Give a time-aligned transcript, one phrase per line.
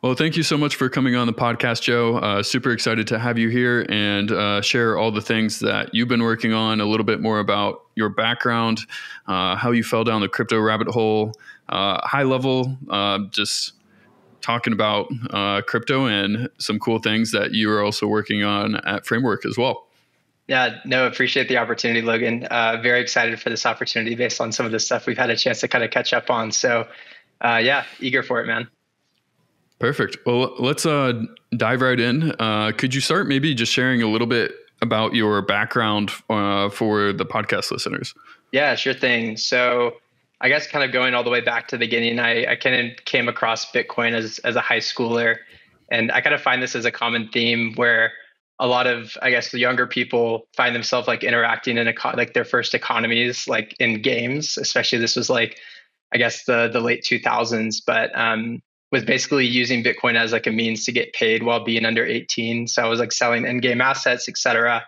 [0.00, 2.18] Well, thank you so much for coming on the podcast, Joe.
[2.18, 6.06] Uh, super excited to have you here and uh, share all the things that you've
[6.06, 8.78] been working on, a little bit more about your background,
[9.26, 11.32] uh, how you fell down the crypto rabbit hole,
[11.70, 13.72] uh, high level, uh, just
[14.40, 19.04] talking about uh, crypto and some cool things that you are also working on at
[19.04, 19.88] Framework as well.
[20.46, 22.46] Yeah, no, appreciate the opportunity, Logan.
[22.50, 25.58] very excited for this opportunity based on some of the stuff we've had a chance
[25.62, 26.52] to kind of catch up on.
[26.52, 26.86] So,
[27.42, 28.68] yeah, eager for it, man.
[29.78, 30.18] Perfect.
[30.26, 31.12] Well, let's uh,
[31.56, 32.32] dive right in.
[32.38, 37.12] Uh, could you start maybe just sharing a little bit about your background uh, for
[37.12, 38.14] the podcast listeners?
[38.52, 39.36] Yeah, sure thing.
[39.36, 39.96] So,
[40.40, 42.92] I guess kind of going all the way back to the beginning, I, I kind
[42.92, 45.36] of came across Bitcoin as as a high schooler,
[45.90, 48.12] and I kind of find this as a common theme where
[48.60, 52.44] a lot of I guess the younger people find themselves like interacting in like their
[52.44, 54.56] first economies like in games.
[54.58, 55.58] Especially this was like
[56.12, 60.50] I guess the the late 2000s, but um, was basically using Bitcoin as like a
[60.50, 62.66] means to get paid while being under 18.
[62.66, 64.84] So I was like selling in-game assets, etc.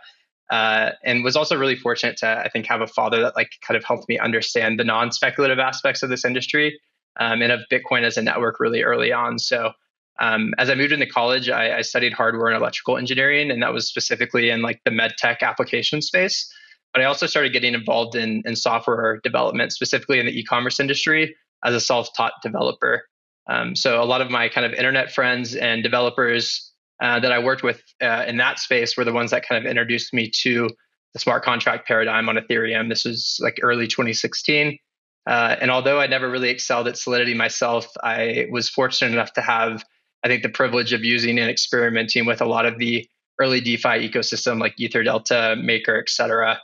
[0.51, 3.77] Uh, and was also really fortunate to I think have a father that like kind
[3.77, 6.81] of helped me understand the non-speculative aspects of this industry
[7.19, 9.39] um, and of Bitcoin as a network really early on.
[9.39, 9.73] So
[10.21, 13.73] um, as I moved into college, I, I, studied hardware and electrical engineering, and that
[13.73, 16.53] was specifically in like the med tech application space.
[16.93, 21.35] But I also started getting involved in, in software development, specifically in the e-commerce industry
[21.65, 23.05] as a self-taught developer.
[23.51, 27.39] Um, so a lot of my kind of internet friends and developers uh, that I
[27.41, 30.71] worked with uh, in that space were the ones that kind of introduced me to
[31.13, 32.89] the smart contract paradigm on Ethereum.
[32.89, 34.79] This was like early 2016.
[35.27, 39.41] Uh, and although I never really excelled at Solidity myself, I was fortunate enough to
[39.41, 39.85] have,
[40.25, 43.09] I think, the privilege of using and experimenting with a lot of the
[43.41, 46.61] early DeFi ecosystem like EtherDelta, Maker, et cetera.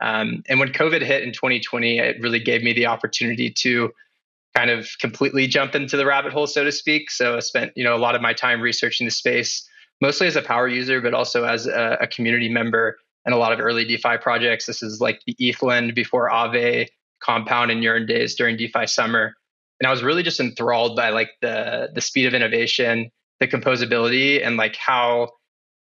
[0.00, 3.90] Um, and when COVID hit in 2020, it really gave me the opportunity to
[4.54, 7.10] kind of completely jump into the rabbit hole, so to speak.
[7.10, 9.66] So I spent, you know, a lot of my time researching the space,
[10.00, 12.96] mostly as a power user, but also as a, a community member
[13.26, 14.66] in a lot of early DeFi projects.
[14.66, 16.88] This is like the ETHLend before Aave,
[17.22, 19.34] Compound, and Yearn days during DeFi summer.
[19.78, 24.44] And I was really just enthralled by like the the speed of innovation, the composability,
[24.44, 25.30] and like how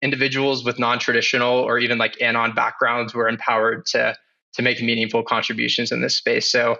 [0.01, 4.15] individuals with non-traditional or even like anon backgrounds were empowered to
[4.53, 6.49] to make meaningful contributions in this space.
[6.49, 6.77] So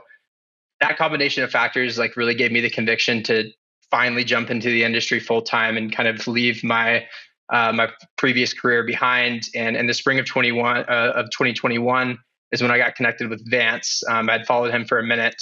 [0.82, 3.52] that combination of factors like really gave me the conviction to
[3.92, 7.06] finally jump into the industry full time and kind of leave my
[7.52, 9.44] uh, my previous career behind.
[9.56, 12.18] And in the spring of 21 uh, of 2021
[12.52, 14.04] is when I got connected with Vance.
[14.10, 15.42] Um, I'd followed him for a minute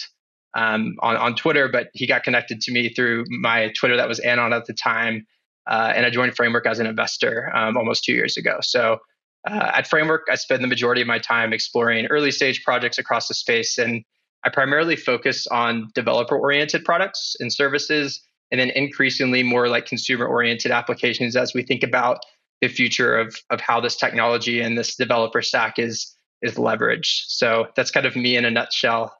[0.55, 4.19] um, on on Twitter, but he got connected to me through my Twitter that was
[4.21, 5.25] Anon at the time,
[5.69, 8.57] uh, and I joined Framework as an investor um, almost two years ago.
[8.61, 8.99] So.
[9.47, 13.29] Uh, at Framework, I spend the majority of my time exploring early stage projects across
[13.29, 14.03] the space and
[14.43, 18.21] I primarily focus on developer oriented products and services,
[18.51, 22.19] and then increasingly more like consumer oriented applications as we think about
[22.61, 27.25] the future of, of how this technology and this developer stack is is leveraged.
[27.27, 29.17] So that's kind of me in a nutshell.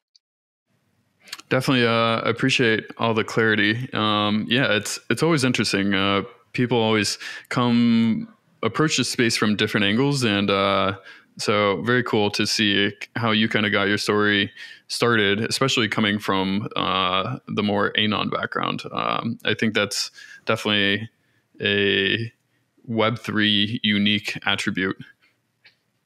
[1.50, 3.90] Definitely uh, appreciate all the clarity.
[3.94, 5.94] Um, yeah, it's it's always interesting.
[5.94, 6.24] Uh,
[6.54, 7.18] people always
[7.50, 8.34] come
[8.64, 10.98] approach the space from different angles, and uh,
[11.38, 14.52] so very cool to see how you kind of got your story
[14.88, 18.84] started, especially coming from uh, the more anon background.
[18.92, 20.12] Um, I think that's
[20.46, 21.10] definitely
[21.62, 22.32] a
[22.86, 24.98] Web three unique attribute.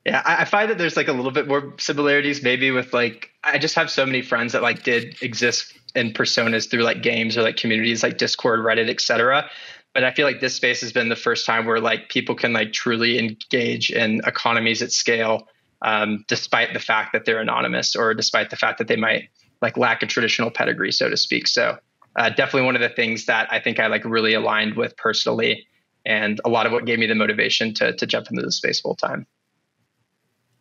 [0.05, 3.59] Yeah, I find that there's like a little bit more similarities, maybe with like I
[3.59, 7.43] just have so many friends that like did exist in personas through like games or
[7.43, 9.47] like communities like Discord, Reddit, etc
[9.93, 12.53] but I feel like this space has been the first time where like people can
[12.53, 15.47] like truly engage in economies at scale,
[15.81, 19.29] um, despite the fact that they're anonymous or despite the fact that they might
[19.61, 21.47] like lack a traditional pedigree, so to speak.
[21.47, 21.77] So
[22.15, 25.67] uh, definitely one of the things that I think I like really aligned with personally,
[26.05, 28.79] and a lot of what gave me the motivation to to jump into the space
[28.79, 29.27] full time.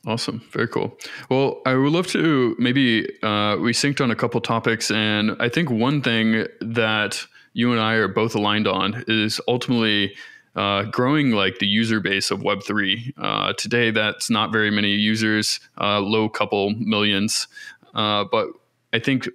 [0.06, 0.42] Awesome.
[0.50, 0.97] Very cool.
[1.28, 5.48] Well, I would love to maybe uh, we synced on a couple topics, and I
[5.48, 10.14] think one thing that you and I are both aligned on is ultimately
[10.56, 13.12] uh, growing like the user base of Web3.
[13.16, 17.47] Uh, today, that's not very many users, uh, low couple millions.
[17.94, 18.48] Uh, but
[18.92, 19.28] I think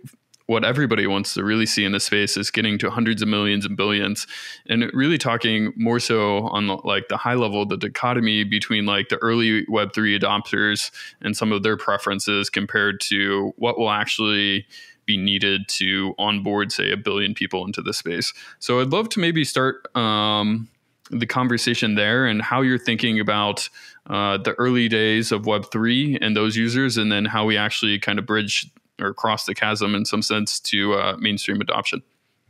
[0.48, 3.66] what everybody wants to really see in this space is getting to hundreds of millions
[3.66, 4.28] and billions
[4.68, 9.18] and really talking more so on like the high level the dichotomy between like the
[9.18, 10.92] early web3 adopters
[11.22, 14.68] and some of their preferences compared to what will actually
[15.06, 18.34] be needed to onboard, say, a billion people into the space.
[18.60, 20.68] So I'd love to maybe start um,
[21.12, 23.70] the conversation there and how you're thinking about
[24.10, 28.20] uh, the early days of Web3 and those users, and then how we actually kind
[28.20, 28.70] of bridge
[29.00, 32.02] or cross the chasm in some sense to uh, mainstream adoption.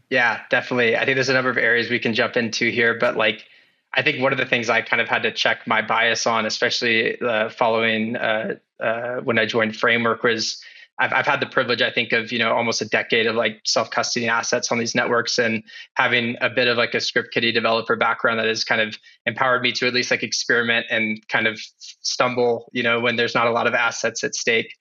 [0.10, 0.96] Yeah, definitely.
[0.96, 3.46] I think there's a number of areas we can jump into here, but like
[3.94, 6.46] I think one of the things I kind of had to check my bias on,
[6.46, 10.62] especially uh, following uh, uh, when I joined Framework, was
[10.98, 13.62] I've, I've had the privilege, I think, of you know almost a decade of like
[13.66, 15.64] self custodying assets on these networks and
[15.96, 19.62] having a bit of like a script kiddie developer background that has kind of empowered
[19.62, 23.48] me to at least like experiment and kind of stumble, you know, when there's not
[23.48, 24.74] a lot of assets at stake.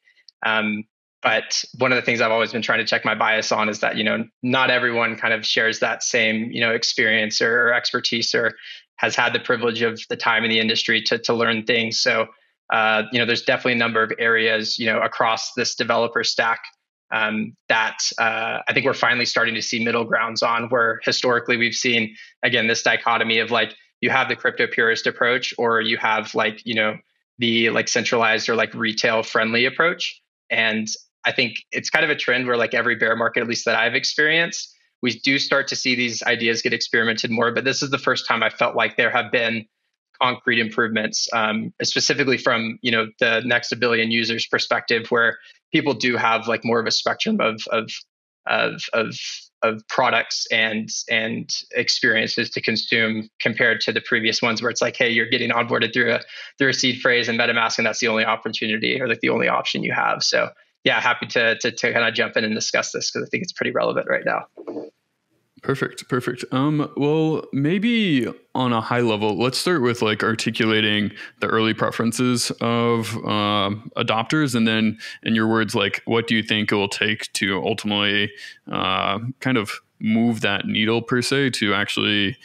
[0.44, 0.84] Um,
[1.22, 3.80] but one of the things I've always been trying to check my bias on is
[3.80, 7.74] that you know not everyone kind of shares that same you know experience or, or
[7.74, 8.54] expertise or
[8.96, 11.98] has had the privilege of the time in the industry to to learn things.
[11.98, 12.28] So
[12.72, 16.60] uh, you know, there's definitely a number of areas, you know, across this developer stack
[17.12, 20.68] um, that uh, I think we're finally starting to see middle grounds on.
[20.68, 25.54] Where historically we've seen again this dichotomy of like you have the crypto purist approach,
[25.58, 26.96] or you have like you know
[27.38, 30.20] the like centralized or like retail friendly approach.
[30.50, 30.88] And
[31.24, 33.76] I think it's kind of a trend where like every bear market, at least that
[33.76, 37.52] I've experienced, we do start to see these ideas get experimented more.
[37.52, 39.66] But this is the first time I felt like there have been
[40.24, 45.38] concrete improvements, um, specifically from you know the next a billion users perspective, where
[45.72, 47.90] people do have like more of a spectrum of of
[48.46, 49.14] of of,
[49.62, 54.96] of products and and experiences to consume compared to the previous ones where it's like,
[54.96, 56.20] hey, you're getting onboarded through a
[56.58, 59.48] through a seed phrase and MetaMask, and that's the only opportunity or like the only
[59.48, 60.22] option you have.
[60.22, 60.50] So
[60.84, 63.42] yeah, happy to to, to kind of jump in and discuss this because I think
[63.42, 64.46] it's pretty relevant right now.
[65.64, 66.44] Perfect, perfect.
[66.52, 72.50] Um, well, maybe on a high level, let's start with like articulating the early preferences
[72.60, 76.86] of uh, adopters, and then, in your words, like what do you think it will
[76.86, 78.30] take to ultimately
[78.70, 82.36] uh, kind of move that needle per se to actually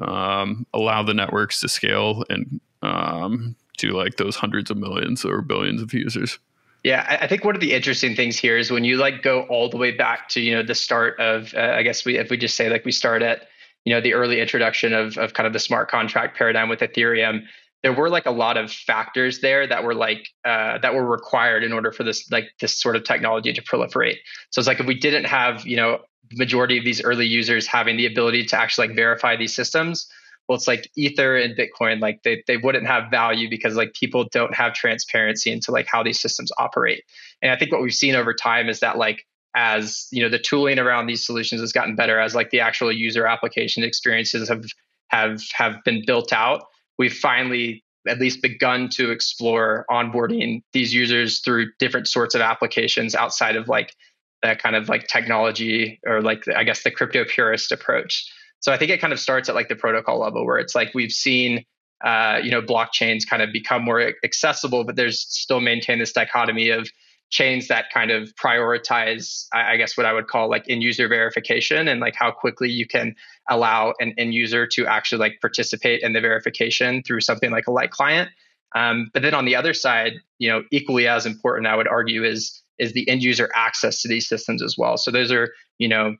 [0.00, 5.42] um, allow the networks to scale and um, to like those hundreds of millions or
[5.42, 6.38] billions of users.
[6.82, 9.68] Yeah, I think one of the interesting things here is when you like go all
[9.68, 12.38] the way back to you know the start of uh, I guess we if we
[12.38, 13.48] just say like we start at
[13.84, 17.42] you know the early introduction of of kind of the smart contract paradigm with Ethereum,
[17.82, 21.64] there were like a lot of factors there that were like uh, that were required
[21.64, 24.16] in order for this like this sort of technology to proliferate.
[24.48, 25.98] So it's like if we didn't have you know
[26.30, 30.08] the majority of these early users having the ability to actually like verify these systems,
[30.50, 34.26] well it's like ether and bitcoin like they, they wouldn't have value because like people
[34.32, 37.04] don't have transparency into like how these systems operate.
[37.40, 39.24] And i think what we've seen over time is that like
[39.54, 42.90] as you know the tooling around these solutions has gotten better as like the actual
[42.90, 44.64] user application experiences have
[45.06, 46.64] have have been built out
[46.98, 53.14] we've finally at least begun to explore onboarding these users through different sorts of applications
[53.14, 53.94] outside of like
[54.42, 58.28] that kind of like technology or like i guess the crypto purist approach
[58.60, 60.94] so I think it kind of starts at like the protocol level where it's like
[60.94, 61.64] we've seen
[62.04, 66.70] uh, you know blockchains kind of become more accessible, but there's still maintain this dichotomy
[66.70, 66.88] of
[67.30, 71.08] chains that kind of prioritize, I, I guess, what I would call like end user
[71.08, 73.14] verification and like how quickly you can
[73.48, 77.70] allow an end user to actually like participate in the verification through something like a
[77.70, 78.30] light client.
[78.74, 82.24] Um, but then on the other side, you know, equally as important, I would argue,
[82.24, 84.96] is is the end user access to these systems as well.
[84.96, 86.16] So those are, you know,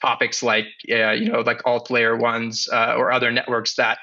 [0.00, 3.98] topics like uh, you know like alt layer ones uh, or other networks that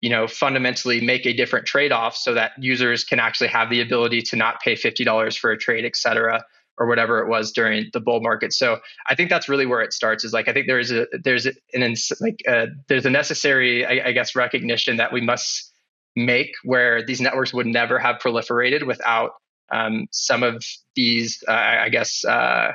[0.00, 4.22] you know fundamentally make a different trade-off so that users can actually have the ability
[4.22, 6.44] to not pay $50 for a trade et cetera
[6.76, 8.52] or whatever it was during the bull market.
[8.52, 11.46] So i think that's really where it starts is like i think there's a there's
[11.46, 15.72] an like uh, there's a necessary I, I, guess recognition that we must
[16.14, 19.32] make where these networks would never have proliferated without
[19.70, 20.64] um, some of
[20.94, 22.72] these uh, i guess uh,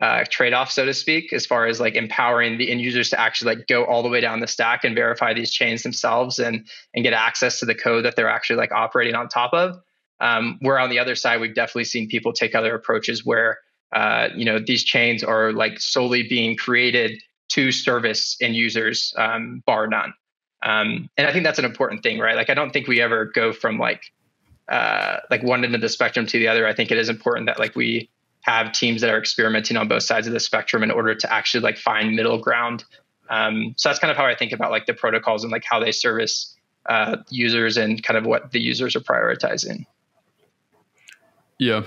[0.00, 3.56] uh, trade-off, so to speak, as far as like empowering the end users to actually
[3.56, 7.02] like go all the way down the stack and verify these chains themselves and and
[7.02, 9.76] get access to the code that they're actually like operating on top of.
[10.20, 13.58] Um, where on the other side, we've definitely seen people take other approaches where
[13.92, 19.62] uh, you know these chains are like solely being created to service end users, um,
[19.66, 20.12] bar none.
[20.62, 22.36] Um, and I think that's an important thing, right?
[22.36, 24.02] Like I don't think we ever go from like
[24.68, 26.66] uh, like one end of the spectrum to the other.
[26.66, 28.10] I think it is important that like we
[28.48, 31.60] have teams that are experimenting on both sides of the spectrum in order to actually
[31.60, 32.82] like find middle ground.
[33.28, 35.78] Um, so that's kind of how I think about like the protocols and like how
[35.78, 36.56] they service
[36.88, 39.84] uh, users and kind of what the users are prioritizing.
[41.58, 41.82] Yeah,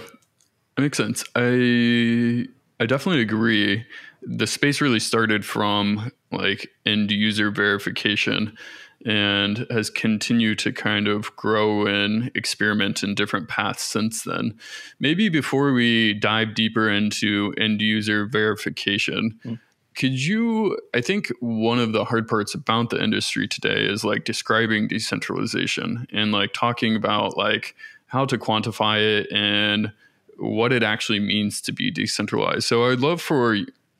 [0.75, 1.24] that makes sense.
[1.36, 2.46] I
[2.80, 3.84] I definitely agree.
[4.22, 8.56] The space really started from like end user verification
[9.05, 14.58] and has continued to kind of grow and experiment in different paths since then.
[15.00, 19.60] Maybe before we dive deeper into end user verification, mm.
[19.96, 20.77] could you?
[20.93, 26.08] I think one of the hard parts about the industry today is like describing decentralization
[26.12, 27.75] and like talking about like
[28.08, 29.91] how to quantify it and
[30.38, 32.63] what it actually means to be decentralized.
[32.63, 33.58] So I'd love for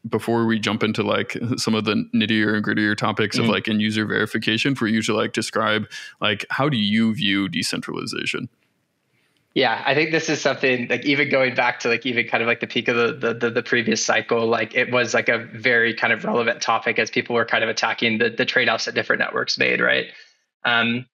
[0.10, 3.46] before we jump into like some of the nittier and grittier topics mm-hmm.
[3.46, 5.88] of like end user verification for you to like describe
[6.20, 8.50] like how do you view decentralization
[9.54, 12.48] yeah, I think this is something like even going back to like even kind of
[12.48, 15.40] like the peak of the, the the, the previous cycle, like it was like a
[15.40, 18.86] very kind of relevant topic as people were kind of attacking the the trade offs
[18.86, 20.06] that different networks made, right?
[20.64, 21.06] Um,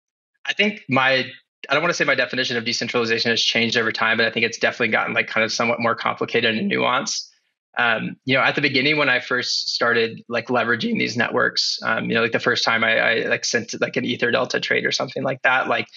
[0.46, 1.25] I think my
[1.67, 4.29] I don't want to say my definition of decentralization has changed over time, but I
[4.29, 7.29] think it's definitely gotten like kind of somewhat more complicated and nuanced.
[7.78, 12.06] Um, you know, at the beginning when I first started like leveraging these networks, um,
[12.06, 14.86] you know, like the first time I, I like sent like an Ether Delta trade
[14.86, 15.88] or something like that, like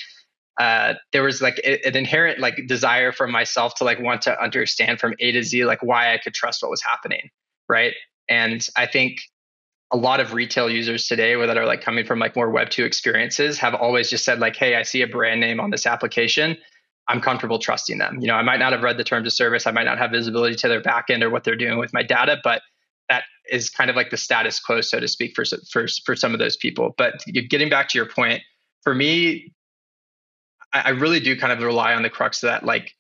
[0.59, 5.01] uh, there was like an inherent like desire for myself to like want to understand
[5.01, 7.31] from A to Z like why I could trust what was happening,
[7.69, 7.95] right?
[8.29, 9.21] And I think
[9.93, 12.85] a lot of retail users today that are like coming from like more web 2
[12.85, 16.57] experiences have always just said like hey i see a brand name on this application
[17.11, 18.19] i'm comfortable trusting them.
[18.21, 19.67] You know i might not have read the terms of service.
[19.67, 22.39] I might not have visibility to their backend or what they're doing with my data
[22.43, 22.63] but
[23.11, 26.33] that is kind of like the status quo so to speak for for for some
[26.33, 26.95] of those people.
[26.97, 28.43] But getting back to your point
[28.83, 29.53] for me
[30.73, 32.95] I, really do kind of rely on the crux of that like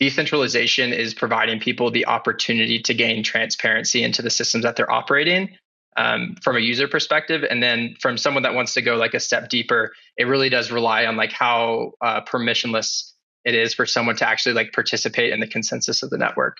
[0.00, 5.56] decentralization is providing people the opportunity to gain transparency into the systems that they're operating
[5.96, 7.44] um, from a user perspective.
[7.48, 10.72] And then from someone that wants to go like a step deeper it really does
[10.72, 13.11] rely on like how uh, permissionless
[13.44, 16.58] it is for someone to actually like participate in the consensus of the network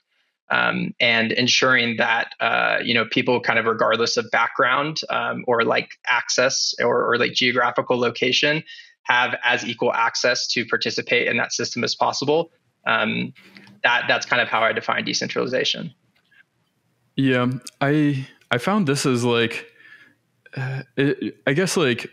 [0.51, 5.65] um, and ensuring that uh, you know people kind of regardless of background um, or
[5.65, 8.63] like access or, or like geographical location
[9.05, 12.53] have as equal access to participate in that system as possible.
[12.87, 13.33] Um,
[13.83, 15.93] that that's kind of how I define decentralization.
[17.17, 19.67] Yeah, I I found this as like,
[20.57, 22.11] uh, it, I guess like,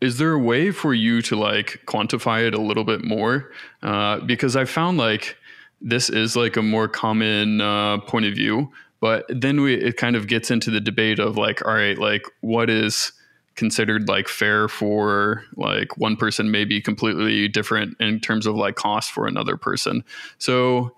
[0.00, 3.50] is there a way for you to like quantify it a little bit more?
[3.82, 5.36] Uh, because I found like
[5.80, 10.16] this is like a more common uh, point of view, but then we it kind
[10.16, 13.12] of gets into the debate of like, all right, like what is
[13.56, 18.74] considered like fair for like one person may be completely different in terms of like
[18.74, 20.02] cost for another person
[20.38, 20.94] so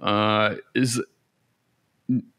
[0.00, 1.02] uh is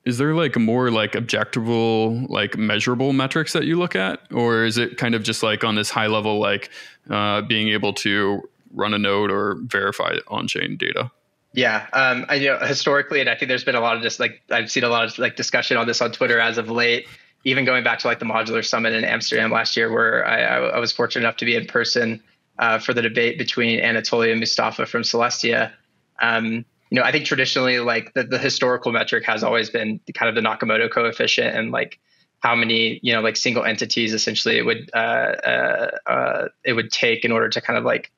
[0.05, 4.77] is there like more like objectable like measurable metrics that you look at or is
[4.77, 6.69] it kind of just like on this high level like
[7.09, 8.41] uh, being able to
[8.73, 11.11] run a node or verify on-chain data
[11.53, 14.19] yeah um, i you know historically and i think there's been a lot of just
[14.19, 17.05] like i've seen a lot of like discussion on this on twitter as of late
[17.47, 20.79] even going back to like the modular summit in Amsterdam last year, where I, I
[20.79, 22.21] was fortunate enough to be in person
[22.59, 25.71] uh, for the debate between Anatoly and Mustafa from Celestia.
[26.21, 30.29] Um, you know, I think traditionally, like the, the historical metric has always been kind
[30.29, 31.99] of the Nakamoto coefficient and like
[32.39, 36.91] how many, you know, like single entities essentially it would uh, uh, uh it would
[36.91, 38.11] take in order to kind of like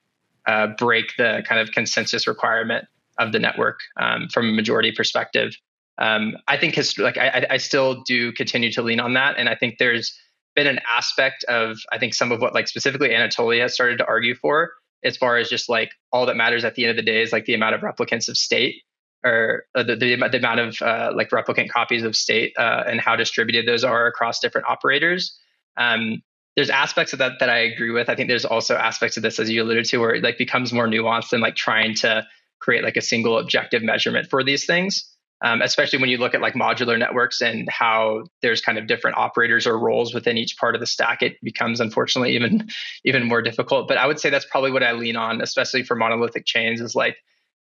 [0.45, 2.85] uh, break the kind of consensus requirement
[3.17, 5.55] of the network um, from a majority perspective.
[5.97, 9.49] Um, I think his, like I, I still do continue to lean on that, and
[9.49, 10.17] I think there's
[10.55, 14.05] been an aspect of I think some of what like specifically Anatoly has started to
[14.05, 14.71] argue for
[15.03, 17.32] as far as just like all that matters at the end of the day is
[17.32, 18.82] like the amount of replicants of state
[19.24, 23.15] or the, the, the, amount of uh, like replicant copies of state uh, and how
[23.15, 25.38] distributed those are across different operators.
[25.77, 26.22] Um,
[26.56, 28.10] there's aspects of that that I agree with.
[28.10, 30.74] I think there's also aspects of this, as you alluded to, where it like becomes
[30.74, 32.25] more nuanced than like trying to
[32.60, 35.10] create like a single objective measurement for these things
[35.41, 39.17] um, especially when you look at like modular networks and how there's kind of different
[39.17, 42.67] operators or roles within each part of the stack it becomes unfortunately even
[43.05, 43.88] even more difficult.
[43.88, 46.96] But i would say that's probably what i lean on especially for monolithic chains is
[46.96, 47.17] like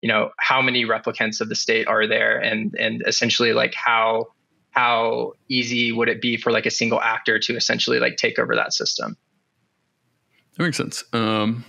[0.04, 2.38] you know how many replicants of the state are there?
[2.38, 4.26] And and essentially like how
[4.70, 8.54] how easy would it be for like a single actor to essentially like take over
[8.54, 9.16] that system?
[10.58, 11.04] That makes sense.
[11.14, 11.64] Um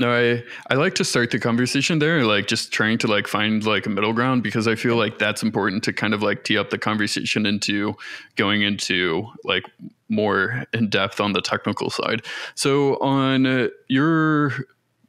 [0.00, 3.64] no, I I like to start the conversation there, like just trying to like find
[3.64, 6.56] like a middle ground because I feel like that's important to kind of like tee
[6.56, 7.94] up the conversation into
[8.34, 9.64] going into like
[10.08, 12.24] more in depth on the technical side.
[12.54, 14.54] So on uh, your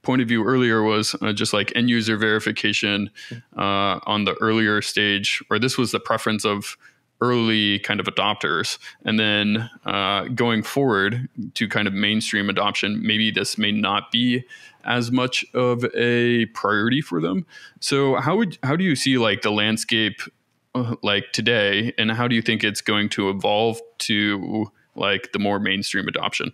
[0.01, 3.09] point of view earlier was uh, just like end user verification
[3.57, 6.75] uh, on the earlier stage, or this was the preference of
[7.21, 8.77] early kind of adopters.
[9.05, 14.43] And then uh, going forward to kind of mainstream adoption, maybe this may not be
[14.83, 17.45] as much of a priority for them.
[17.79, 20.21] So how would how do you see like the landscape
[20.73, 25.39] uh, like today, and how do you think it's going to evolve to like the
[25.39, 26.53] more mainstream adoption?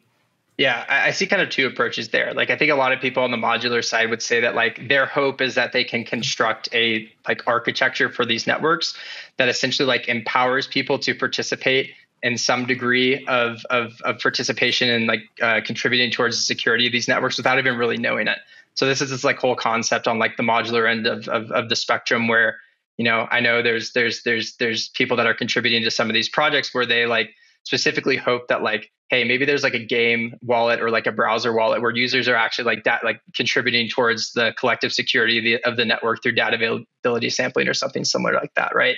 [0.58, 2.34] Yeah, I see kind of two approaches there.
[2.34, 4.88] Like I think a lot of people on the modular side would say that like
[4.88, 8.98] their hope is that they can construct a like architecture for these networks
[9.38, 11.92] that essentially like empowers people to participate
[12.24, 16.92] in some degree of of, of participation and like uh, contributing towards the security of
[16.92, 18.40] these networks without even really knowing it.
[18.74, 21.70] So this is this like whole concept on like the modular end of, of, of
[21.70, 22.58] the spectrum where
[22.98, 26.16] you know, I know there's there's there's there's people that are contributing to some of
[26.16, 27.36] these projects where they like
[27.68, 31.54] specifically hope that like hey maybe there's like a game wallet or like a browser
[31.54, 35.70] wallet where users are actually like that like contributing towards the collective security of the,
[35.70, 38.96] of the network through data availability sampling or something similar like that right?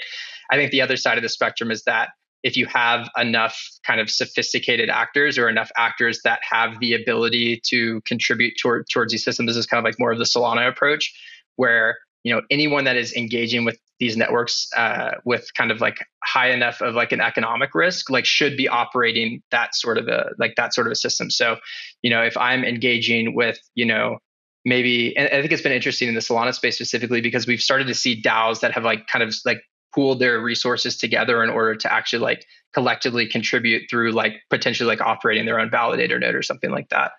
[0.52, 2.10] I think the other side of the spectrum is that
[2.44, 7.60] if you have enough kind of sophisticated actors or enough actors that have the ability
[7.66, 10.70] to contribute toward, towards these systems, this is kind of like more of the Solana
[10.70, 11.14] approach,
[11.56, 15.98] where you know anyone that is engaging with these networks uh, with kind of like
[16.24, 20.32] high enough of like an economic risk like should be operating that sort of a
[20.38, 21.58] like that sort of a system so
[22.02, 24.18] you know if i'm engaging with you know
[24.66, 27.88] maybe and i think it's been interesting in the solana space specifically because we've started
[27.88, 29.62] to see daos that have like kind of like
[29.94, 35.02] pooled their resources together in order to actually like collectively contribute through like potentially like
[35.02, 37.12] operating their own validator node or something like that.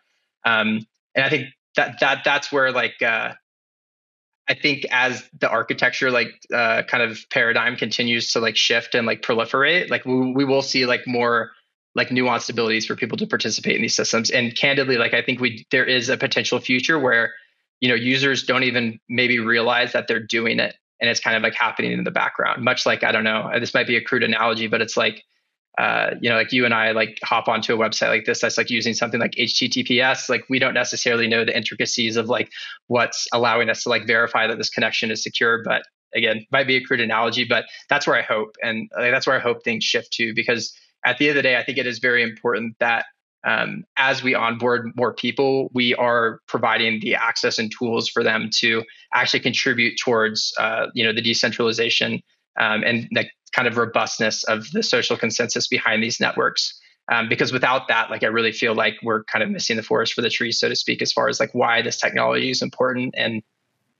[0.44, 3.32] Um, and I think that that that's where like uh,
[4.50, 9.06] I think as the architecture like uh, kind of paradigm continues to like shift and
[9.06, 11.52] like proliferate, like we, we will see like more
[11.94, 14.30] like nuanced abilities for people to participate in these systems.
[14.30, 17.32] And candidly, like I think we there is a potential future where
[17.80, 21.42] you know users don't even maybe realize that they're doing it and it's kind of
[21.42, 24.22] like happening in the background much like i don't know this might be a crude
[24.22, 25.24] analogy but it's like
[25.78, 28.58] uh, you know like you and i like hop onto a website like this that's
[28.58, 32.50] like using something like https like we don't necessarily know the intricacies of like
[32.88, 35.82] what's allowing us to like verify that this connection is secure but
[36.14, 39.36] again might be a crude analogy but that's where i hope and uh, that's where
[39.36, 40.74] i hope things shift to because
[41.04, 43.06] at the end of the day i think it is very important that
[43.44, 48.50] um, as we onboard more people, we are providing the access and tools for them
[48.58, 48.84] to
[49.14, 52.20] actually contribute towards, uh, you know, the decentralization
[52.58, 56.78] um, and the kind of robustness of the social consensus behind these networks.
[57.10, 60.12] Um, because without that, like I really feel like we're kind of missing the forest
[60.14, 63.14] for the trees, so to speak, as far as like why this technology is important
[63.16, 63.42] and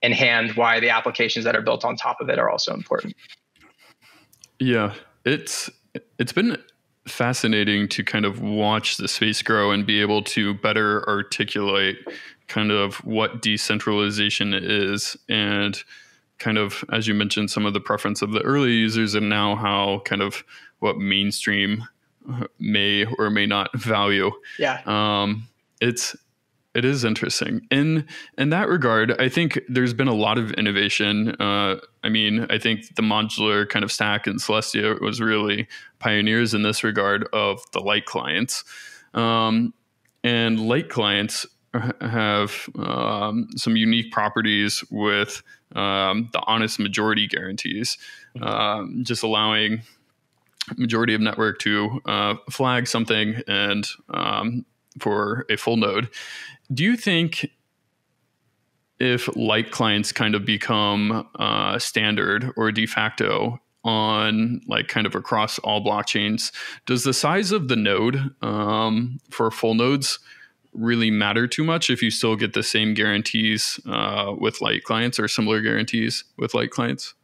[0.03, 3.15] in hand why the applications that are built on top of it are also important.
[4.59, 5.71] Yeah, it's
[6.19, 6.57] it's been
[7.07, 11.99] fascinating to kind of watch the space grow and be able to better articulate
[12.47, 15.83] kind of what decentralization is and
[16.41, 19.55] kind of as you mentioned some of the preference of the early users and now
[19.55, 20.43] how kind of
[20.81, 21.85] what mainstream
[22.59, 25.47] may or may not value yeah um
[25.81, 26.17] it's
[26.75, 27.67] it is interesting.
[27.71, 28.07] In
[28.39, 31.31] in that regard, I think there's been a lot of innovation.
[31.41, 35.67] Uh, I mean, I think the modular kind of stack and Celestia was really
[35.99, 38.65] pioneers in this regard of the light clients.
[39.15, 39.75] Um,
[40.23, 41.45] and light clients
[42.01, 45.43] have um, some unique properties with
[45.75, 47.99] um, the honest majority guarantees,
[48.37, 48.45] mm-hmm.
[48.45, 49.83] um, just allowing
[50.77, 54.65] majority of network to uh, flag something and um,
[54.99, 56.09] for a full node
[56.73, 57.51] do you think
[59.01, 65.15] if light clients kind of become uh, standard or de facto on like kind of
[65.15, 66.53] across all blockchains,
[66.85, 70.19] does the size of the node um, for full nodes
[70.73, 75.19] really matter too much if you still get the same guarantees uh, with light clients
[75.19, 77.15] or similar guarantees with light clients?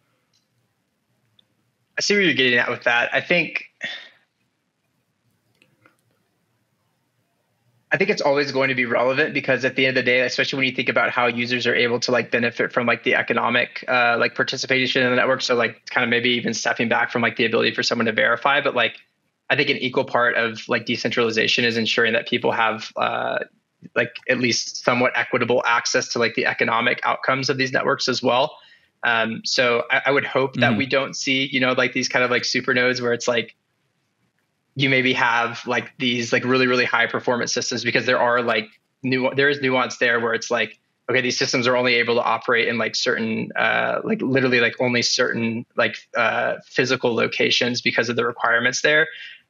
[1.98, 3.14] I see where you're getting at with that.
[3.14, 3.64] I think
[7.90, 10.20] I think it's always going to be relevant because at the end of the day,
[10.20, 13.14] especially when you think about how users are able to like benefit from like the
[13.14, 15.40] economic uh, like participation in the network.
[15.40, 18.12] So like kind of maybe even stepping back from like the ability for someone to
[18.12, 18.98] verify, but like
[19.48, 23.38] I think an equal part of like decentralization is ensuring that people have uh,
[23.94, 28.22] like at least somewhat equitable access to like the economic outcomes of these networks as
[28.22, 28.56] well.
[29.04, 30.78] Um, so I, I, would hope that mm-hmm.
[30.78, 33.54] we don't see you know like these kind of like super nodes where it's like
[34.74, 38.68] you maybe have like these like really really high performance systems because there are like
[39.02, 40.78] new there is nuance there where it's like
[41.10, 44.74] okay these systems are only able to operate in like certain uh, like literally like
[44.80, 49.06] only certain like uh, physical locations because of the requirements there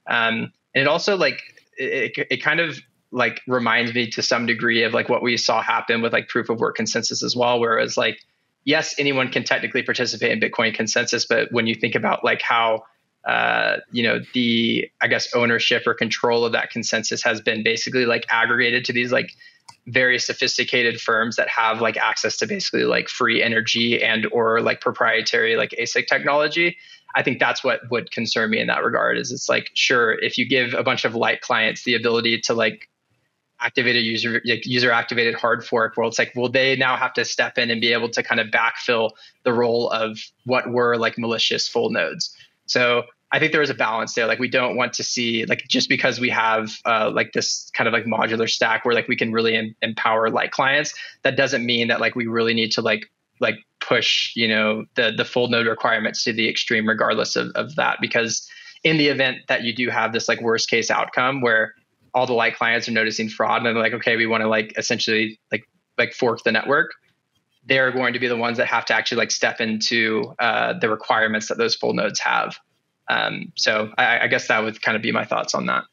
[0.08, 1.40] um, and it also like
[1.76, 2.78] it, it kind of
[3.12, 6.48] like reminds me to some degree of like what we saw happen with like proof
[6.48, 8.18] of work consensus as well where whereas like
[8.64, 12.82] yes anyone can technically participate in bitcoin consensus but when you think about like how
[13.26, 18.06] uh, you know the i guess ownership or control of that consensus has been basically
[18.06, 19.32] like aggregated to these like
[19.88, 24.80] very sophisticated firms that have like access to basically like free energy and or like
[24.80, 26.76] proprietary like asic technology
[27.16, 30.38] i think that's what would concern me in that regard is it's like sure if
[30.38, 32.88] you give a bunch of light clients the ability to like
[33.60, 37.12] activate a user like user activated hard fork where it's like will they now have
[37.12, 39.10] to step in and be able to kind of backfill
[39.44, 43.74] the role of what were like malicious full nodes so I think there is a
[43.74, 44.26] balance there.
[44.26, 47.88] Like we don't want to see like just because we have uh, like this kind
[47.88, 50.94] of like modular stack where like we can really em- empower light clients.
[51.22, 55.12] That doesn't mean that like we really need to like like push you know the
[55.16, 57.98] the full node requirements to the extreme regardless of, of that.
[58.00, 58.48] Because
[58.84, 61.74] in the event that you do have this like worst case outcome where
[62.14, 64.72] all the light clients are noticing fraud and they're like okay we want to like
[64.78, 65.64] essentially like
[65.98, 66.92] like fork the network
[67.66, 70.88] they're going to be the ones that have to actually like step into uh, the
[70.88, 72.56] requirements that those full nodes have.
[73.08, 75.84] Um, so I, I guess that would kind of be my thoughts on that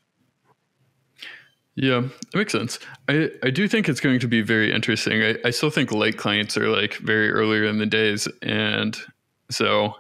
[1.75, 2.79] yeah, it makes sense.
[3.07, 5.23] I, I do think it's going to be very interesting.
[5.23, 8.27] I, I still think light clients are like very earlier in the days.
[8.43, 8.95] And
[9.49, 9.95] so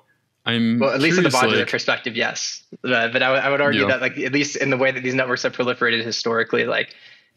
[0.45, 2.63] I'm well, at least in the modular like, perspective, yes.
[2.83, 3.87] Uh, but I, w- I would argue yeah.
[3.87, 6.93] that like at least in the way that these networks have proliferated historically, like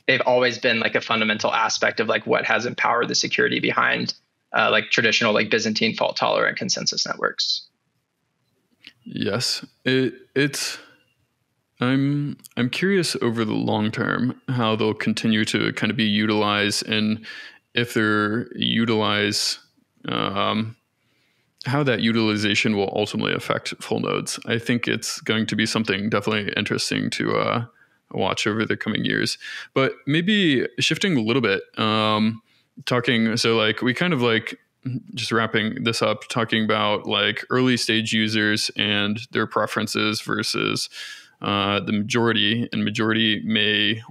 [0.06, 4.14] they've always been like a fundamental aspect of like what has empowered the security behind
[4.52, 7.66] uh, like traditional like Byzantine fault tolerant consensus networks.
[9.04, 10.78] Yes, it it's
[11.80, 16.86] I'm I'm curious over the long term how they'll continue to kind of be utilized
[16.88, 17.24] and
[17.74, 19.58] if they're utilize
[20.08, 20.76] um,
[21.66, 24.38] how that utilization will ultimately affect full nodes.
[24.46, 27.64] I think it's going to be something definitely interesting to uh,
[28.12, 29.36] watch over the coming years.
[29.74, 32.40] But maybe shifting a little bit, um,
[32.84, 34.58] talking so like we kind of like
[35.14, 40.88] just wrapping this up, talking about like early stage users and their preferences versus
[41.42, 44.02] uh, the majority, and majority may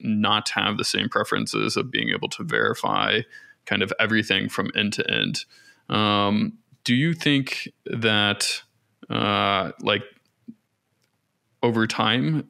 [0.00, 3.20] not have the same preferences of being able to verify
[3.66, 5.44] kind of everything from end to end.
[5.88, 8.62] Um, do you think that,
[9.08, 10.02] uh, like,
[11.62, 12.48] over time,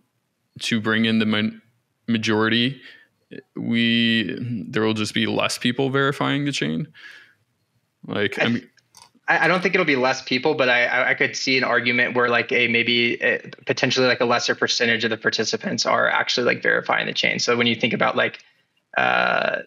[0.60, 1.58] to bring in the ma-
[2.08, 2.80] majority,
[3.56, 4.36] we
[4.68, 6.88] there will just be less people verifying the chain?
[8.06, 8.70] Like, I, I mean,
[9.28, 12.28] I, don't think it'll be less people, but I, I could see an argument where
[12.28, 16.62] like a maybe a, potentially like a lesser percentage of the participants are actually like
[16.62, 17.38] verifying the chain.
[17.38, 18.40] So when you think about like,
[18.96, 19.60] uh,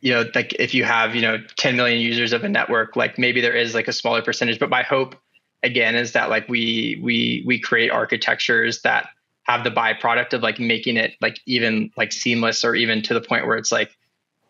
[0.00, 3.18] you know, like if you have you know 10 million users of a network, like
[3.18, 4.58] maybe there is like a smaller percentage.
[4.58, 5.16] But my hope
[5.62, 9.08] again is that like we we we create architectures that
[9.42, 13.20] have the byproduct of like making it like even like seamless or even to the
[13.20, 13.96] point where it's like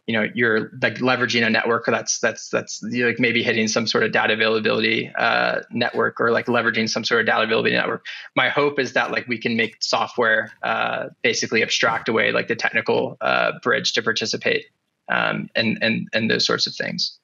[0.07, 4.05] you know you're like leveraging a network that's that's that's like maybe hitting some sort
[4.05, 8.07] of data availability uh, network or like leveraging some sort of data availability network.
[8.35, 12.57] My hope is that like we can make software uh, basically abstract away like the
[12.57, 14.67] technical uh, bridge to participate
[15.09, 17.19] um, and and and those sorts of things.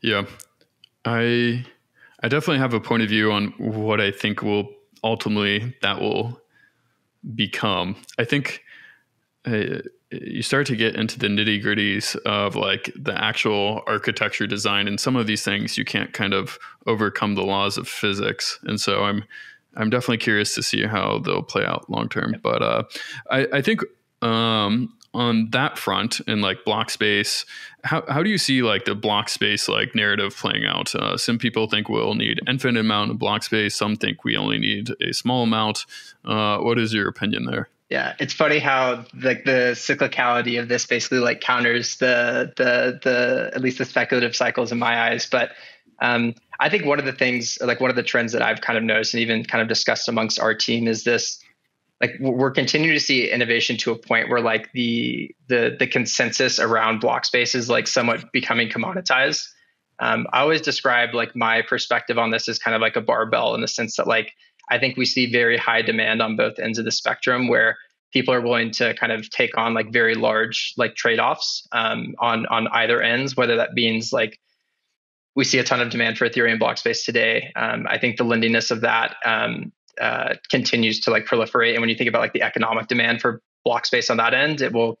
[0.00, 0.24] Yeah.
[1.04, 1.64] I
[2.22, 4.68] i definitely have a point of view on what i think will
[5.02, 6.38] ultimately that will
[7.34, 7.96] become.
[8.18, 8.62] I think
[9.46, 14.88] uh, you start to get into the nitty gritties of like the actual architecture design
[14.88, 18.58] and some of these things you can't kind of overcome the laws of physics.
[18.64, 19.24] And so i'm
[19.76, 22.34] i'm definitely curious to see how they'll play out long term.
[22.42, 22.82] But uh,
[23.30, 23.82] I, I think
[24.20, 27.46] um, on that front in like block space
[27.82, 30.94] how, how do you see like the block space like narrative playing out?
[30.94, 33.74] Uh, some people think we'll need infinite amount of block space.
[33.74, 35.86] Some think we only need a small amount.
[36.22, 40.86] Uh, what is your opinion there yeah, it's funny how like the cyclicality of this
[40.86, 45.28] basically like counters the the the at least the speculative cycles in my eyes.
[45.28, 45.50] But
[46.00, 48.78] um, I think one of the things, like one of the trends that I've kind
[48.78, 51.42] of noticed and even kind of discussed amongst our team is this
[52.00, 56.60] like we're continuing to see innovation to a point where like the the the consensus
[56.60, 59.48] around block space is like somewhat becoming commoditized.
[59.98, 63.56] Um, I always describe like my perspective on this as kind of like a barbell
[63.56, 64.32] in the sense that like
[64.70, 67.76] I think we see very high demand on both ends of the spectrum where
[68.12, 72.46] people are willing to kind of take on like very large like trade-offs um, on
[72.46, 74.38] on either ends, whether that means like
[75.36, 77.52] we see a ton of demand for Ethereum block space today.
[77.56, 81.72] Um, I think the Lindiness of that um, uh, continues to like proliferate.
[81.72, 84.60] And when you think about like the economic demand for block space on that end,
[84.60, 84.98] it will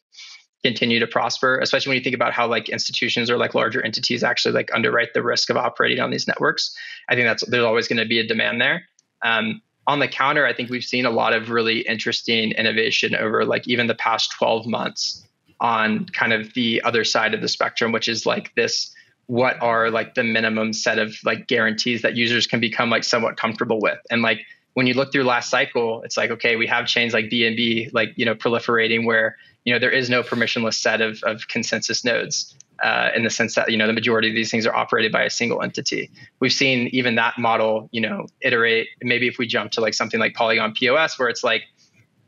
[0.62, 4.22] continue to prosper, especially when you think about how like institutions or like larger entities
[4.22, 6.76] actually like underwrite the risk of operating on these networks.
[7.08, 8.84] I think that's there's always going to be a demand there.
[9.22, 13.44] Um, on the counter, I think we've seen a lot of really interesting innovation over
[13.44, 15.26] like even the past 12 months
[15.60, 18.94] on kind of the other side of the spectrum, which is like this
[19.26, 23.36] what are like the minimum set of like guarantees that users can become like somewhat
[23.36, 23.98] comfortable with.
[24.10, 24.40] And like
[24.74, 28.10] when you look through last cycle, it's like, okay, we have chains like BNB, like,
[28.16, 32.56] you know, proliferating where, you know, there is no permissionless set of, of consensus nodes
[32.82, 35.22] uh, in the sense that you know the majority of these things are operated by
[35.22, 36.10] a single entity.
[36.40, 38.88] We've seen even that model, you know, iterate.
[39.02, 41.64] Maybe if we jump to like something like Polygon POS, where it's like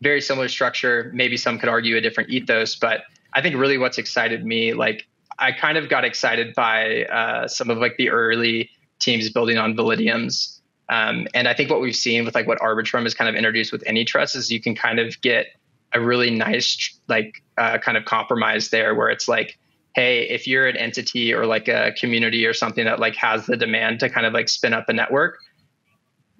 [0.00, 1.10] very similar structure.
[1.14, 3.02] Maybe some could argue a different ethos, but
[3.34, 5.06] I think really what's excited me, like
[5.38, 9.74] I kind of got excited by uh, some of like the early teams building on
[9.74, 10.60] Validiums.
[10.88, 13.72] Um, and I think what we've seen with like what Arbitrum has kind of introduced
[13.72, 15.46] with AnyTrust is you can kind of get
[15.94, 19.58] a really nice like uh, kind of compromise there where it's like
[19.94, 23.56] hey, if you're an entity or like a community or something that like has the
[23.56, 25.38] demand to kind of like spin up a network,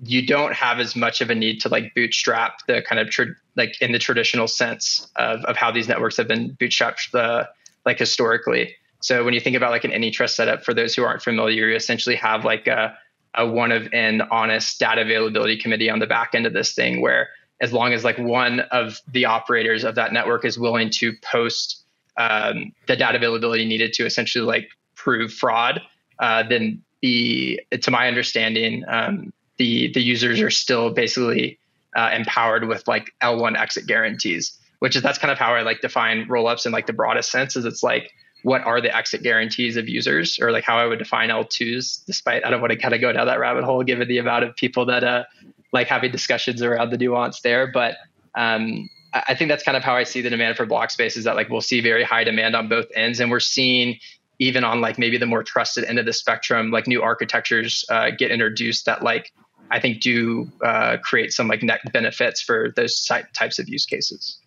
[0.05, 3.35] you don't have as much of a need to like bootstrap the kind of tra-
[3.57, 7.49] like in the traditional sense of, of how these networks have been bootstrapped the
[7.85, 8.75] like historically.
[9.01, 11.77] So when you think about like an AnyTrust setup, for those who aren't familiar, you
[11.77, 12.97] essentially have like a,
[13.35, 17.01] a one of n honest data availability committee on the back end of this thing,
[17.01, 17.29] where
[17.61, 21.82] as long as like one of the operators of that network is willing to post
[22.17, 25.81] um, the data availability needed to essentially like prove fraud,
[26.19, 31.59] uh, then the to my understanding, um, the the users are still basically
[31.97, 35.81] uh, empowered with like L1 exit guarantees, which is that's kind of how I like
[35.81, 37.57] define rollups in like the broadest sense.
[37.57, 38.13] Is it's like
[38.45, 42.05] what are the exit guarantees of users, or like how I would define L2s.
[42.07, 44.45] Despite I don't want to kind of go down that rabbit hole given the amount
[44.45, 45.25] of people that uh,
[45.73, 47.97] like having discussions around the nuance there, but
[48.35, 51.25] um, I think that's kind of how I see the demand for block space is
[51.25, 53.99] that like we'll see very high demand on both ends, and we're seeing
[54.39, 58.11] even on like maybe the more trusted end of the spectrum, like new architectures uh,
[58.11, 59.33] get introduced that like
[59.71, 64.39] I think do uh, create some like net benefits for those types of use cases.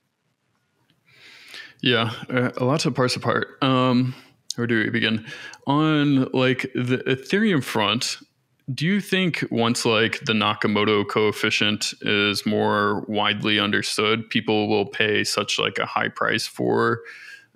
[1.82, 3.58] Yeah, uh, a lot to parse apart.
[3.62, 4.16] Um,
[4.56, 5.26] where do we begin?
[5.68, 8.18] On like the Ethereum front,
[8.74, 15.24] do you think once like the Nakamoto coefficient is more widely understood, people will pay
[15.24, 17.02] such like a high price for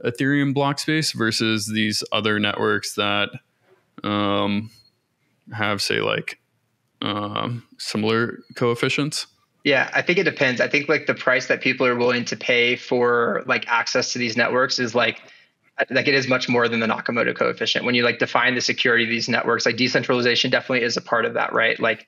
[0.03, 3.29] Ethereum block space versus these other networks that
[4.03, 4.69] um,
[5.51, 6.39] have say like
[7.01, 9.27] um, similar coefficients?
[9.63, 10.61] Yeah, I think it depends.
[10.61, 14.19] I think like the price that people are willing to pay for like access to
[14.19, 15.21] these networks is like
[15.89, 17.85] like it is much more than the Nakamoto coefficient.
[17.85, 21.25] When you like define the security of these networks, like decentralization definitely is a part
[21.25, 21.79] of that, right?
[21.79, 22.07] Like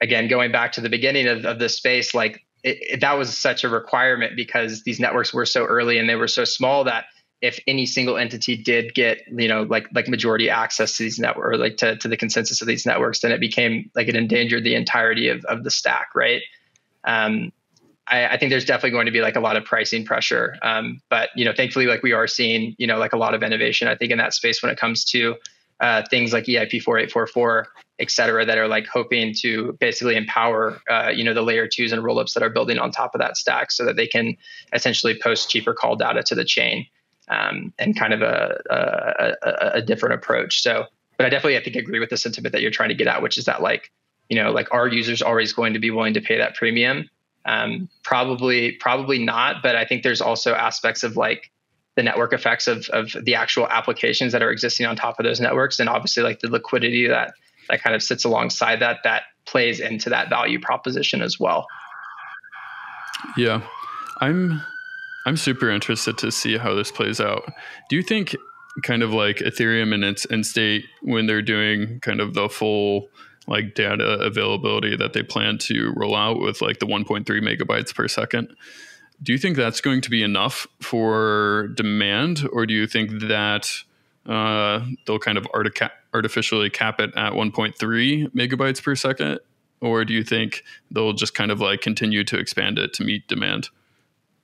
[0.00, 3.36] again, going back to the beginning of, of this space, like it, it, that was
[3.36, 7.06] such a requirement because these networks were so early and they were so small that
[7.40, 11.54] if any single entity did get you know like like majority access to these networks
[11.54, 14.64] or like to, to the consensus of these networks then it became like it endangered
[14.64, 16.42] the entirety of, of the stack right
[17.04, 17.52] um,
[18.08, 20.56] I, I, think there's definitely going to be like a lot of pricing pressure.
[20.62, 23.42] Um, but you know, thankfully, like we are seeing, you know, like a lot of
[23.42, 23.88] innovation.
[23.88, 25.36] I think in that space when it comes to
[25.80, 27.68] uh, things like EIP 4844,
[28.00, 31.92] et cetera, that are like hoping to basically empower, uh, you know, the layer twos
[31.92, 34.36] and rollups that are building on top of that stack, so that they can
[34.72, 36.86] essentially post cheaper call data to the chain,
[37.28, 40.62] um, and kind of a, a, a, different approach.
[40.62, 43.06] So, but I definitely I think agree with the sentiment that you're trying to get
[43.06, 43.92] at, which is that like,
[44.28, 47.08] you know, like our users always going to be willing to pay that premium
[47.48, 49.62] um, probably, probably not.
[49.62, 51.50] But I think there's also aspects of like
[51.96, 55.40] the network effects of of the actual applications that are existing on top of those
[55.40, 57.32] networks, and obviously like the liquidity that
[57.68, 61.66] that kind of sits alongside that that plays into that value proposition as well.
[63.36, 63.62] Yeah,
[64.20, 64.62] I'm
[65.26, 67.50] I'm super interested to see how this plays out.
[67.88, 68.36] Do you think
[68.82, 73.08] kind of like Ethereum in its end state when they're doing kind of the full
[73.48, 78.06] like data availability that they plan to roll out with like the 1.3 megabytes per
[78.06, 78.54] second.
[79.22, 83.68] Do you think that's going to be enough for demand, or do you think that
[84.26, 89.40] uh, they'll kind of artica- artificially cap it at 1.3 megabytes per second,
[89.80, 93.26] or do you think they'll just kind of like continue to expand it to meet
[93.26, 93.70] demand?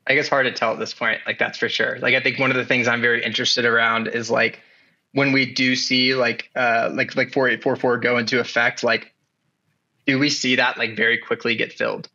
[0.06, 1.20] I guess hard to tell at this point.
[1.26, 1.98] Like that's for sure.
[2.00, 4.60] Like I think one of the things I'm very interested around is like
[5.14, 9.14] when we do see like uh like like 4844 go into effect like
[10.06, 12.10] do we see that like very quickly get filled?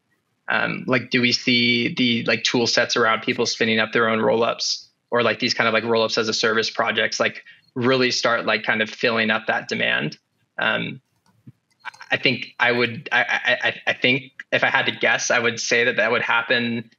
[0.48, 4.20] Um like do we see the like tool sets around people spinning up their own
[4.20, 8.46] rollups or like these kind of like rollups as a service projects like really start
[8.46, 10.18] like kind of filling up that demand?
[10.60, 11.02] Um
[12.12, 13.22] i think i would i
[13.64, 16.90] i, I think if i had to guess i would say that that would happen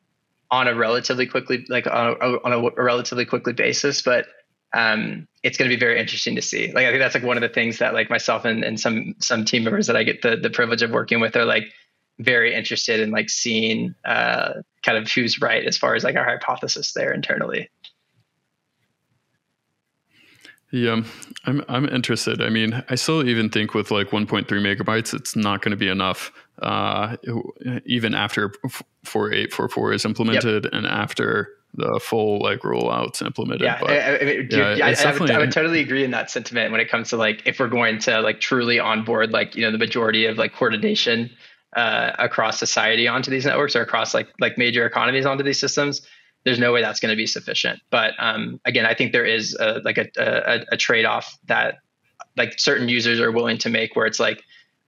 [0.53, 4.27] on a relatively quickly like on a, on a relatively quickly basis but
[4.73, 6.73] um, it's going to be very interesting to see.
[6.73, 9.15] Like I think that's like one of the things that like myself and, and some
[9.19, 11.73] some team members that I get the the privilege of working with are like
[12.19, 16.25] very interested in like seeing uh, kind of who's right as far as like our
[16.25, 17.71] hypothesis there internally.
[20.73, 21.03] Yeah,
[21.47, 22.41] I'm I'm interested.
[22.41, 25.89] I mean, I still even think with like 1.3 megabytes, it's not going to be
[25.89, 26.33] enough.
[26.63, 27.17] Uh,
[27.87, 28.53] even after
[29.05, 30.73] 4844 is implemented yep.
[30.75, 33.63] and after the full like rollouts implemented.
[33.63, 36.31] Yeah, but, I, I, dude, yeah, yeah I, would, I, would, totally agree in that
[36.31, 39.63] sentiment when it comes to like if we're going to like truly onboard like you
[39.63, 41.31] know the majority of like coordination
[41.77, 46.03] uh, across society onto these networks or across like like major economies onto these systems.
[46.45, 47.81] There's no way that's going to be sufficient.
[47.91, 51.77] But um, again, I think there is a, like a, a, a trade off that
[52.37, 54.43] like certain users are willing to make where it's like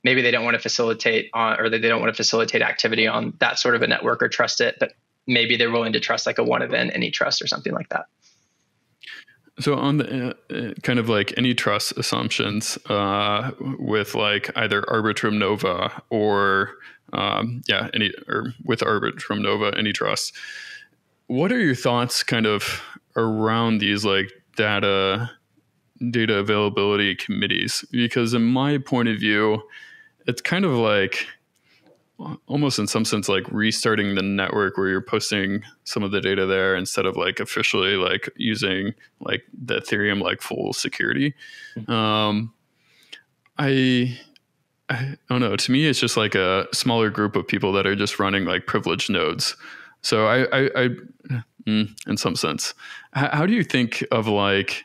[0.04, 3.34] maybe they don't want to facilitate on or they don't want to facilitate activity on
[3.40, 4.92] that sort of a network or trust it, but
[5.26, 8.06] maybe they're willing to trust like a one of any trust or something like that.
[9.60, 15.38] So on the uh, kind of like any trust assumptions uh, with like either Arbitrum
[15.38, 16.70] Nova or
[17.12, 20.32] um, yeah, any or with Arbitrum Nova AnyTrust,
[21.32, 22.82] what are your thoughts kind of
[23.16, 25.30] around these like data
[26.10, 27.84] data availability committees?
[27.90, 29.62] Because in my point of view,
[30.26, 31.26] it's kind of like
[32.46, 36.44] almost in some sense like restarting the network where you're posting some of the data
[36.44, 41.34] there instead of like officially like using like the ethereum like full security
[41.76, 41.90] mm-hmm.
[41.90, 42.54] um
[43.58, 44.16] i
[44.88, 47.96] i don't know to me it's just like a smaller group of people that are
[47.96, 49.56] just running like privileged nodes
[50.02, 50.88] so i i, I
[51.66, 52.74] mm, in some sense
[53.12, 54.84] how, how, do you think of like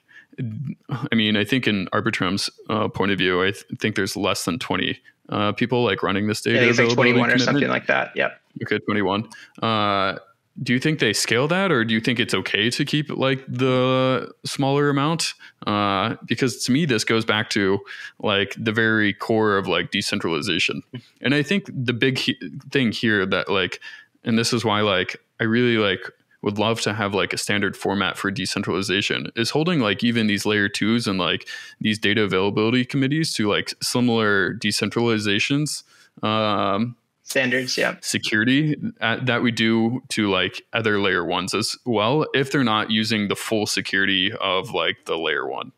[1.11, 4.45] i mean i think in arbitrum's uh, point of view i th- think there's less
[4.45, 4.99] than 20
[5.29, 6.63] uh, people like running this data.
[6.63, 8.11] Yeah, it's like 21 or something like that.
[8.15, 8.39] Yep.
[8.63, 9.27] Okay, 21.
[9.61, 10.17] Uh,
[10.61, 13.45] do you think they scale that or do you think it's okay to keep like
[13.47, 15.33] the smaller amount
[15.67, 17.79] uh, because to me this goes back to
[18.19, 20.81] like the very core of like decentralization
[21.21, 22.39] and i think the big he-
[22.71, 23.79] thing here that like
[24.23, 26.01] and this is why like i really like
[26.43, 30.45] would love to have like a standard format for decentralization is holding like even these
[30.45, 31.47] layer twos and like
[31.81, 35.83] these data availability committees to like similar decentralizations
[36.23, 36.95] um,
[37.27, 37.95] standards yeah.
[38.01, 42.89] security uh, that we do to like other layer ones as well if they're not
[42.89, 45.71] using the full security of like the layer one.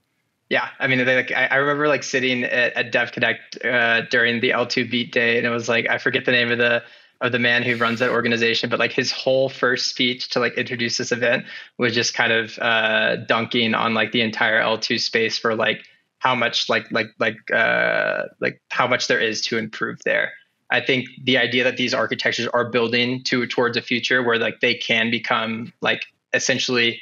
[0.49, 4.39] Yeah, I mean, they, like I, I, remember like sitting at, at DevConnect uh, during
[4.39, 6.81] the L2 Beat Day, and it was like I forget the name of the
[7.21, 10.53] of the man who runs that organization, but like his whole first speech to like
[10.53, 11.45] introduce this event
[11.77, 15.83] was just kind of uh, dunking on like the entire L2 space for like
[16.19, 20.31] how much like like like uh, like how much there is to improve there.
[20.69, 24.59] I think the idea that these architectures are building to towards a future where like
[24.61, 26.03] they can become like
[26.33, 27.01] essentially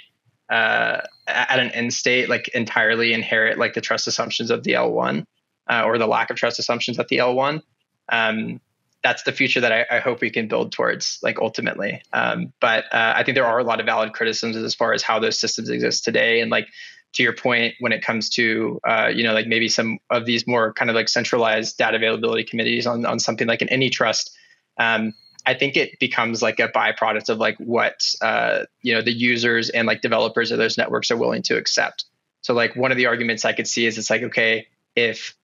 [0.50, 5.26] uh, at an end state like entirely inherit like the trust assumptions of the L1
[5.70, 7.62] uh, or the lack of trust assumptions at the L1.
[8.10, 8.62] Um,
[9.04, 12.02] that's the future that I, I, hope we can build towards, like ultimately.
[12.14, 15.04] Um, but uh, I think there are a lot of valid criticisms as far as
[15.04, 16.68] how those systems exist today, and like
[17.14, 20.48] to your point, when it comes to uh, you know like maybe some of these
[20.48, 24.32] more kind of like centralized data availability committees on on something like an AnyTrust.
[24.78, 25.14] Um,
[25.46, 29.70] I think it becomes like a byproduct of like what uh, you know the users
[29.70, 32.06] and like developers of those networks are willing to accept.
[32.42, 35.37] So like one of the arguments I could see is it's like okay if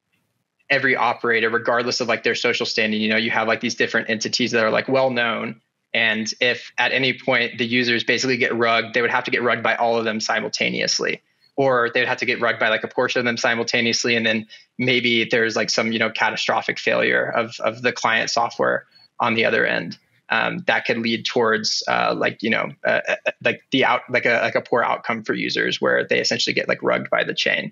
[0.70, 3.02] every operator, regardless of like their social standing.
[3.02, 5.62] You know, you have like these different entities that are like well known.
[5.94, 9.44] And if at any point the users basically get rugged, they would have to get
[9.44, 11.22] rugged by all of them simultaneously.
[11.56, 14.16] Or they would have to get rugged by like a portion of them simultaneously.
[14.16, 14.48] And then
[14.80, 18.86] maybe there's like some, you know, catastrophic failure of, of the client software
[19.20, 19.98] on the other end.
[20.30, 24.26] Um, that could lead towards uh, like you know uh, uh like the out like
[24.26, 27.36] a like a poor outcome for users where they essentially get like rugged by the
[27.36, 27.72] chain.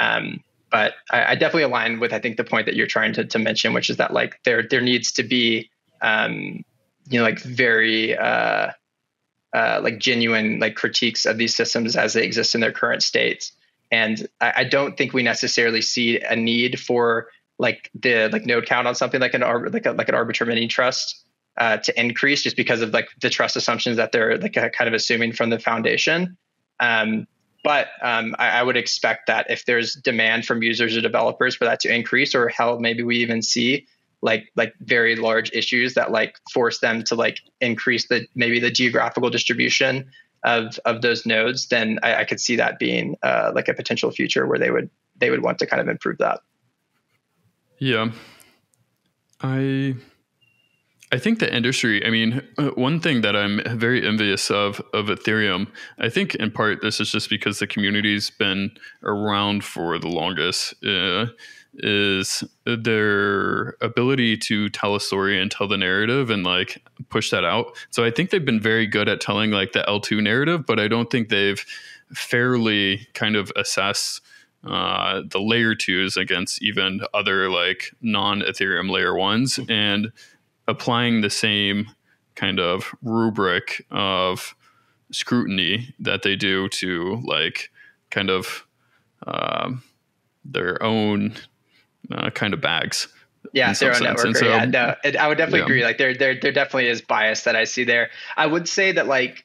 [0.00, 3.24] Um, but I, I, definitely align with I think the point that you're trying to,
[3.24, 6.64] to mention, which is that like there there needs to be um,
[7.08, 8.70] you know like very uh,
[9.54, 13.52] uh, like genuine like critiques of these systems as they exist in their current states.
[13.90, 18.66] And I, I don't think we necessarily see a need for like the like node
[18.66, 21.14] count on something like an like a, like an Arbitrum AnyTrust
[21.58, 24.94] uh, to increase just because of like the trust assumptions that they're like kind of
[24.94, 26.38] assuming from the foundation.
[26.80, 27.26] Um,
[27.62, 31.64] but um, I, I, would expect that if there's demand from users or developers for
[31.64, 33.86] that to increase, or hell, maybe we even see
[34.20, 38.70] like like very large issues that like force them to like increase the maybe the
[38.70, 40.10] geographical distribution
[40.44, 44.10] of of those nodes, then I, I could see that being uh, like a potential
[44.10, 46.40] future where they would they would want to kind of improve that.
[47.78, 48.10] Yeah,
[49.40, 49.96] I
[51.12, 55.06] I think the industry, I mean, uh, one thing that I'm very envious of of
[55.06, 58.70] Ethereum, I think in part this is just because the community's been
[59.02, 61.26] around for the longest, uh,
[61.74, 67.44] is their ability to tell a story and tell the narrative and like push that
[67.44, 67.76] out.
[67.90, 70.88] So I think they've been very good at telling like the L2 narrative, but I
[70.88, 71.64] don't think they've
[72.14, 74.22] fairly kind of assessed
[74.64, 79.58] uh, the layer twos against even other like non Ethereum layer ones.
[79.68, 80.12] And
[80.68, 81.88] applying the same
[82.34, 84.54] kind of rubric of
[85.10, 87.70] scrutiny that they do to like
[88.10, 88.66] kind of
[89.26, 89.82] um,
[90.44, 91.34] their own
[92.10, 93.08] uh, kind of bags.
[93.52, 94.36] Yeah, their own network.
[94.36, 95.64] So, yeah, no, it, I would definitely yeah.
[95.64, 95.84] agree.
[95.84, 98.10] Like there, there, there definitely is bias that I see there.
[98.36, 99.44] I would say that like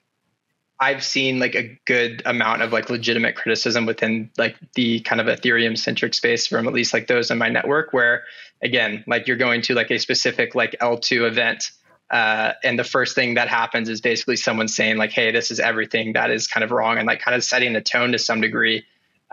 [0.79, 5.27] I've seen like a good amount of like legitimate criticism within like the kind of
[5.27, 8.23] Ethereum centric space from at least like those in my network where
[8.61, 11.71] again, like you're going to like a specific like L2 event
[12.09, 15.59] Uh, and the first thing that happens is basically someone saying like, "Hey, this is
[15.59, 18.39] everything that is kind of wrong," and like kind of setting the tone to some
[18.39, 18.85] degree.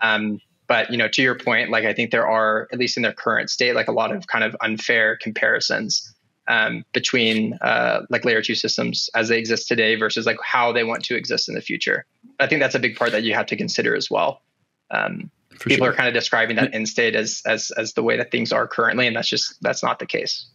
[0.03, 3.03] Um, but you know, to your point, like I think there are, at least in
[3.05, 6.15] their current state, like a lot of kind of unfair comparisons
[6.49, 10.85] um, between uh, like layer two systems as they exist today versus like how they
[10.85, 12.05] want to exist in the future.
[12.41, 14.43] I think that's a big part that you have to consider as well.
[14.91, 15.31] Um,
[15.61, 15.93] people sure.
[15.93, 18.67] are kind of describing that end state as as as the way that things are
[18.67, 20.47] currently, and that's just that's not the case.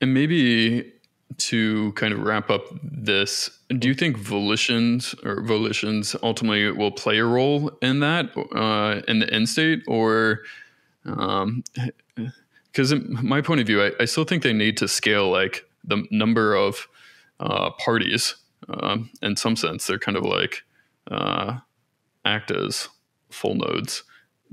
[0.00, 0.92] And maybe
[1.38, 7.18] to kind of wrap up this, do you think volitions or volitions ultimately will play
[7.18, 10.40] a role in that uh, in the end state, or
[11.04, 11.62] um,
[12.72, 16.06] because my point of view, I, I, still think they need to scale like the
[16.10, 16.86] number of
[17.40, 18.36] uh, parties.
[18.68, 20.62] Um, in some sense, they're kind of like
[21.10, 21.58] uh,
[22.24, 22.88] act as
[23.30, 24.02] full nodes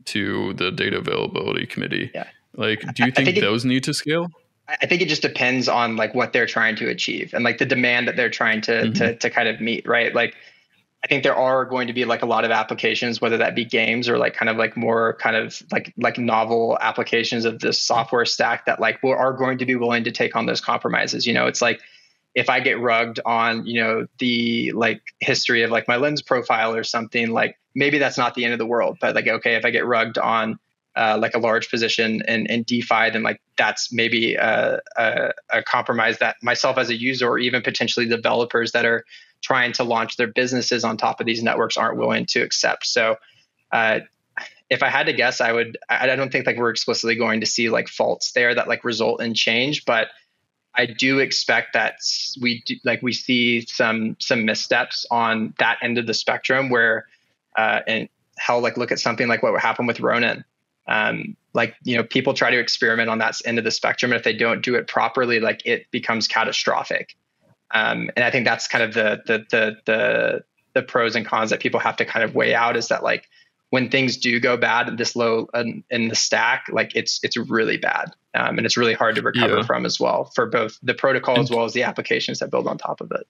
[0.05, 2.11] to the data availability committee.
[2.13, 2.27] Yeah.
[2.55, 4.29] Like, do you think, think, those it, need to scale?
[4.67, 7.65] I think it just depends on like what they're trying to achieve and like the
[7.65, 8.93] demand that they're trying to mm-hmm.
[8.93, 10.13] to to kind of meet, right?
[10.13, 10.35] Like
[11.03, 13.63] I think there are going to be like a lot of applications, whether that be
[13.63, 17.81] games or like kind of like more kind of like like novel applications of this
[17.81, 21.25] software stack that like are going to be willing to take on those compromises.
[21.25, 21.79] You know, it's like
[22.35, 26.75] if I get rugged on, you know, the like history of like my lens profile
[26.75, 28.97] or something, like maybe that's not the end of the world.
[28.99, 30.59] But like, okay, if I get rugged on
[30.95, 35.61] uh, like a large position in, in DeFi, then like that's maybe a, a, a,
[35.61, 39.05] compromise that myself as a user or even potentially developers that are
[39.41, 42.87] trying to launch their businesses on top of these networks aren't willing to accept.
[42.87, 43.17] So,
[43.71, 43.99] uh,
[44.71, 45.77] if I had to guess, I would.
[45.87, 49.21] I don't think like we're explicitly going to see like faults there that like result
[49.21, 50.09] in change, but
[50.75, 51.95] I do expect that
[52.41, 57.07] we do, like we see some some missteps on that end of the spectrum where,
[57.57, 60.45] uh, and how like look at something like what happened with Ronin.
[60.87, 64.11] Um, like you know people try to experiment on that end of the spectrum.
[64.11, 67.15] And if they don't do it properly like it becomes catastrophic.
[67.71, 70.43] Um, and i think that's kind of the, the the the
[70.73, 73.27] the pros and cons that people have to kind of weigh out is that like
[73.71, 77.75] when things do go bad this low in, in the stack like it's it's really
[77.77, 78.11] bad.
[78.33, 79.63] Um, and it's really hard to recover yeah.
[79.63, 82.77] from as well for both the protocol as well as the applications that build on
[82.77, 83.27] top of it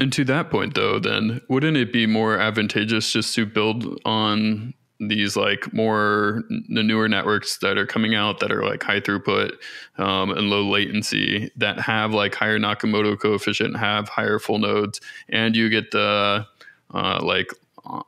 [0.00, 4.74] and to that point though then wouldn't it be more advantageous just to build on
[5.00, 9.52] these like more the newer networks that are coming out that are like high throughput
[9.96, 15.56] um, and low latency that have like higher Nakamoto coefficient, have higher full nodes, and
[15.56, 16.46] you get the
[16.92, 17.50] uh, like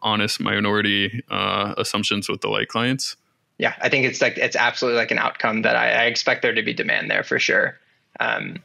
[0.03, 3.17] honest minority uh, assumptions with the light clients.
[3.57, 6.55] Yeah, I think it's like it's absolutely like an outcome that I, I expect there
[6.55, 7.79] to be demand there for sure.
[8.21, 8.63] Um,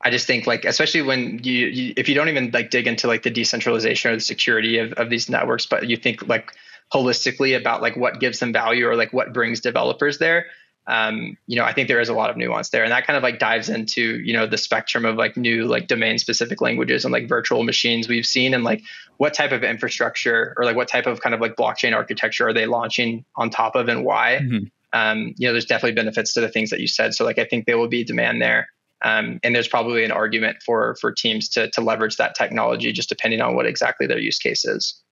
[0.00, 3.06] I just think like especially when you, you, if you don't even like dig into
[3.08, 6.52] like the decentralization or the security of, of these networks, but you think like
[6.92, 10.46] holistically about like what gives them value or like what brings developers there
[10.88, 12.82] um, you know i think there is a lot of nuance there.
[12.82, 15.86] And that kind of like dives into you know the spectrum of like new like
[15.86, 18.82] domain specific languages and like virtual machines we've seen and like
[19.18, 22.54] what type of infrastructure or like what type of kind of like blockchain architecture are
[22.54, 24.40] they launching on top of and why?
[24.42, 24.98] Mm-hmm.
[24.98, 27.14] um, you know there's definitely benefits to the things that you said.
[27.14, 28.68] So like i think there will be demand there
[29.02, 33.08] um, and there's probably an argument for for teams to to leverage that technology just
[33.08, 35.02] depending on what exactly their use case is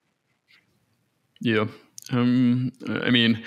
[1.41, 1.67] yeah.
[2.13, 3.43] Um, I mean,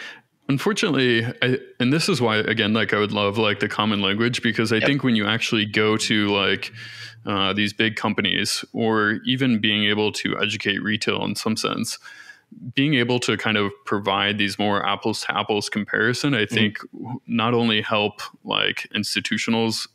[0.48, 4.42] unfortunately, I, and this is why, again, like I would love like the common language
[4.42, 4.86] because I yep.
[4.86, 6.72] think when you actually go to like
[7.26, 11.98] uh, these big companies or even being able to educate retail in some sense,
[12.74, 16.56] being able to kind of provide these more apples to apples comparison, I mm-hmm.
[16.56, 17.18] think mm-hmm.
[17.28, 19.88] not only help like institutionals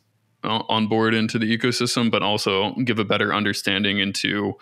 [0.45, 4.53] on board into the ecosystem, but also give a better understanding into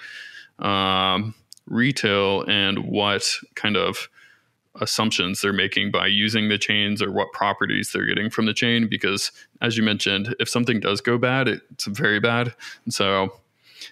[0.60, 3.24] um, retail and what
[3.56, 4.10] kind of
[4.82, 8.88] assumptions they're making by using the chains or what properties they're getting from the chain.
[8.88, 9.32] Because
[9.62, 12.56] as you mentioned if something does go bad it's very bad.
[12.86, 13.40] And so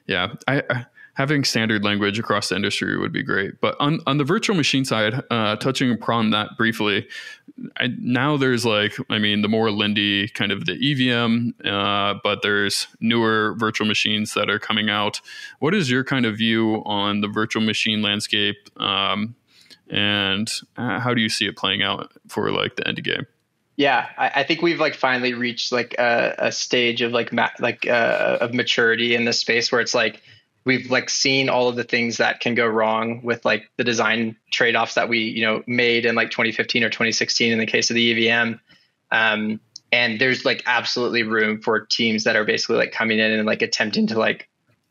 [0.08, 3.60] yeah I, I having standard language across the industry would be great.
[3.60, 7.08] But on, on the virtual machine side, uh, touching upon that briefly,
[7.78, 12.42] I, now there's like, I mean, the more Lindy kind of the EVM, uh, but
[12.42, 15.22] there's newer virtual machines that are coming out.
[15.60, 18.70] What is your kind of view on the virtual machine landscape?
[18.82, 19.36] Um,
[19.90, 23.28] and how do you see it playing out for like the end game?
[23.78, 27.50] Yeah, I, I, think we've like finally reached like a, a stage of like ma-
[27.60, 30.22] like uh, of maturity in this space where it's like
[30.66, 34.36] we've like seen all of the things that can go wrong with like the design
[34.52, 37.96] trade-offs that we you know made in like 2015 or 2016 in the case of
[37.96, 38.56] the EVM.
[39.12, 39.60] Um,
[39.92, 43.62] and there's like absolutely room for teams that are basically like coming in and like
[43.62, 44.48] attempting to like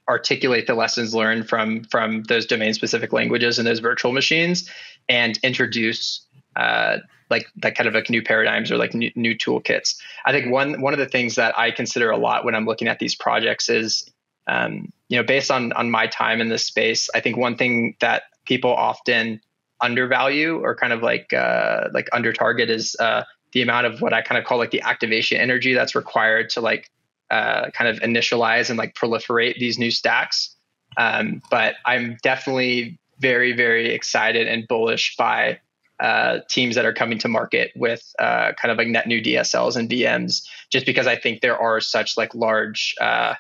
[0.08, 4.68] articulate the lessons learned from from those domain specific languages and those virtual machines
[5.08, 6.26] and introduce
[6.56, 6.98] uh,
[7.30, 9.96] like that kind of like new paradigms or like new, new toolkits.
[10.26, 12.88] I think one one of the things that I consider a lot when I'm looking
[12.88, 14.10] at these projects is,
[14.46, 17.96] um, you know, based on on my time in this space, I think one thing
[18.00, 19.40] that people often
[19.80, 24.12] undervalue or kind of like uh, like under target is uh, the amount of what
[24.12, 26.90] I kind of call like the activation energy that's required to like
[27.30, 30.56] uh, kind of initialize and like proliferate these new stacks.
[30.96, 35.60] Um, but I'm definitely very very excited and bullish by
[36.00, 39.76] uh, teams that are coming to market with uh, kind of like net new DSLs
[39.76, 43.34] and VMs, just because I think there are such like large uh,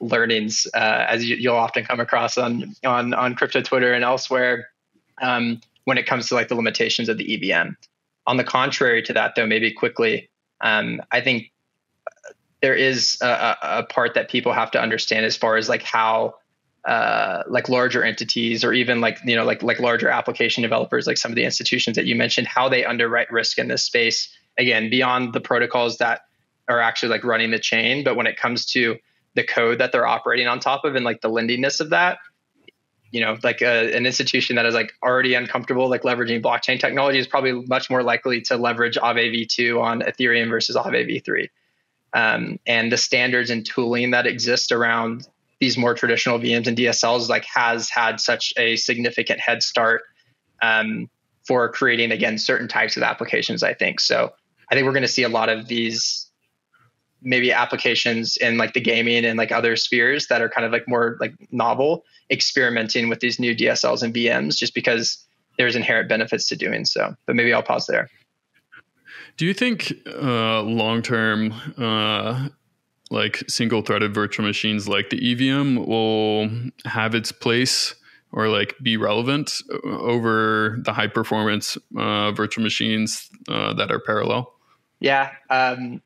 [0.00, 4.68] learnings uh, as you, will often come across on on on crypto Twitter and elsewhere
[5.20, 7.70] um, when it comes to like the limitations of the EVM.
[8.26, 11.52] On the contrary to that, though, maybe quickly, um, I think
[12.62, 16.36] there is a, a part that people have to understand as far as like how
[16.84, 21.16] uh, like larger entities or even like you know like like larger application developers like
[21.16, 24.28] some of the institutions that you mentioned how they underwrite risk in this space
[24.58, 26.22] again beyond the protocols that
[26.68, 28.96] are actually like running the chain but when it comes to
[29.34, 32.18] the code that they're operating on top of and like the Lindiness of that
[33.10, 37.18] you know like a, an institution that is like already uncomfortable like leveraging blockchain technology
[37.18, 41.48] is probably much more likely to leverage Aave v2 on ethereum versus Aave v3
[42.12, 45.26] um, and the standards and tooling that exist around
[45.60, 50.02] these more traditional VMs and DSLs like has had such a significant head start
[50.62, 51.08] um,
[51.46, 53.62] for creating again certain types of applications.
[53.62, 54.32] I think so.
[54.70, 56.30] I think we're going to see a lot of these
[57.22, 60.86] maybe applications in like the gaming and like other spheres that are kind of like
[60.86, 65.24] more like novel experimenting with these new DSLs and VMs just because
[65.56, 67.14] there's inherent benefits to doing so.
[67.26, 68.10] But maybe I'll pause there.
[69.36, 72.48] Do you think uh, long term uh,
[73.14, 76.50] like single threaded virtual machines like the EVM will
[76.84, 77.94] have its place
[78.32, 79.52] or like be relevant
[79.84, 84.52] over the high performance uh, virtual machines uh, that are parallel?
[84.98, 85.30] Yeah.
[85.48, 86.02] Um,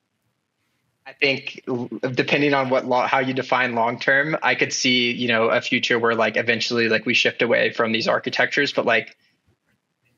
[1.06, 1.64] I think
[2.12, 5.62] depending on what lo- how you define long term, I could see you know a
[5.62, 9.16] future where like eventually like we shift away from these architectures, but like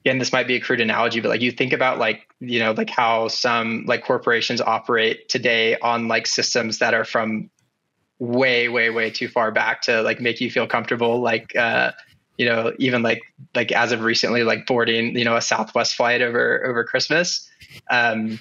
[0.04, 2.72] again, this might be a crude analogy, but like you think about like, you know,
[2.72, 7.50] like how some like corporations operate today on like systems that are from
[8.18, 11.20] way, way, way too far back to like make you feel comfortable.
[11.20, 11.92] Like, uh,
[12.38, 13.20] you know, even like
[13.54, 17.46] like as of recently, like boarding, you know, a Southwest flight over over Christmas.
[17.90, 18.40] Um,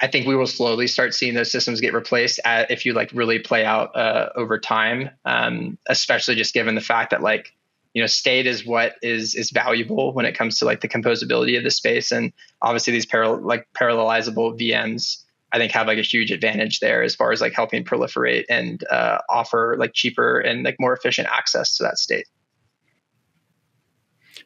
[0.00, 3.10] I think we will slowly start seeing those systems get replaced at, if you like
[3.12, 7.52] really play out uh, over time, um, especially just given the fact that like
[7.94, 11.56] you know state is what is is valuable when it comes to like the composability
[11.56, 12.12] of the space.
[12.12, 12.32] And
[12.62, 15.22] obviously these parallel like parallelizable vms
[15.52, 18.84] i think have like a huge advantage there as far as like helping proliferate and
[18.90, 22.26] uh, offer like cheaper and like more efficient access to that state.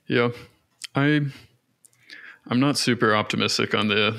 [0.07, 0.31] Yeah.
[0.95, 1.21] I
[2.49, 4.19] i'm not super optimistic on the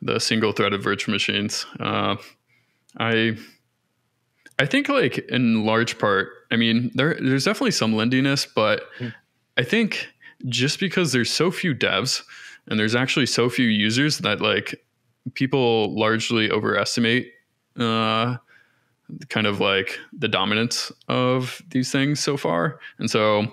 [0.00, 1.66] the single threaded virtual machines.
[1.78, 2.16] Uh,
[2.98, 3.36] i
[4.58, 9.12] I think like in large part, I mean, there there's definitely some Lindiness, but mm.
[9.56, 10.08] I think
[10.46, 12.22] just because there's so few devs
[12.68, 14.82] and there's actually so few users that like
[15.34, 17.32] people largely overestimate
[17.78, 18.36] uh,
[19.28, 22.78] kind of like the dominance of these things so far.
[22.98, 23.46] And so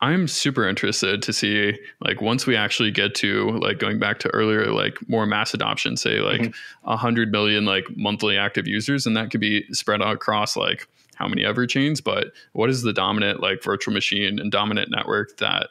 [0.00, 4.28] I'm super interested to see like once we actually get to like going back to
[4.30, 6.88] earlier like more mass adoption, say like mm-hmm.
[6.88, 6.94] a mm-hmm.
[6.94, 10.86] hundred million like monthly active users, and that could be spread out across like
[11.18, 15.36] how many ever chains, but what is the dominant like virtual machine and dominant network
[15.38, 15.68] that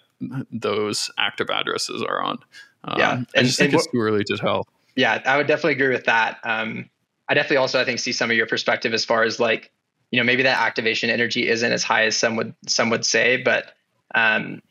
[0.52, 2.39] those active addresses are on?
[2.84, 4.68] Um, yeah, and, I just think it's too early to tell.
[4.95, 6.39] Yeah, I would definitely agree with that.
[6.43, 6.89] Um,
[7.30, 9.72] I definitely also I think see some of your perspective as far as like
[10.12, 13.38] you know maybe that activation energy isn't as high as some would some would say,
[13.38, 13.74] but
[14.16, 14.62] um,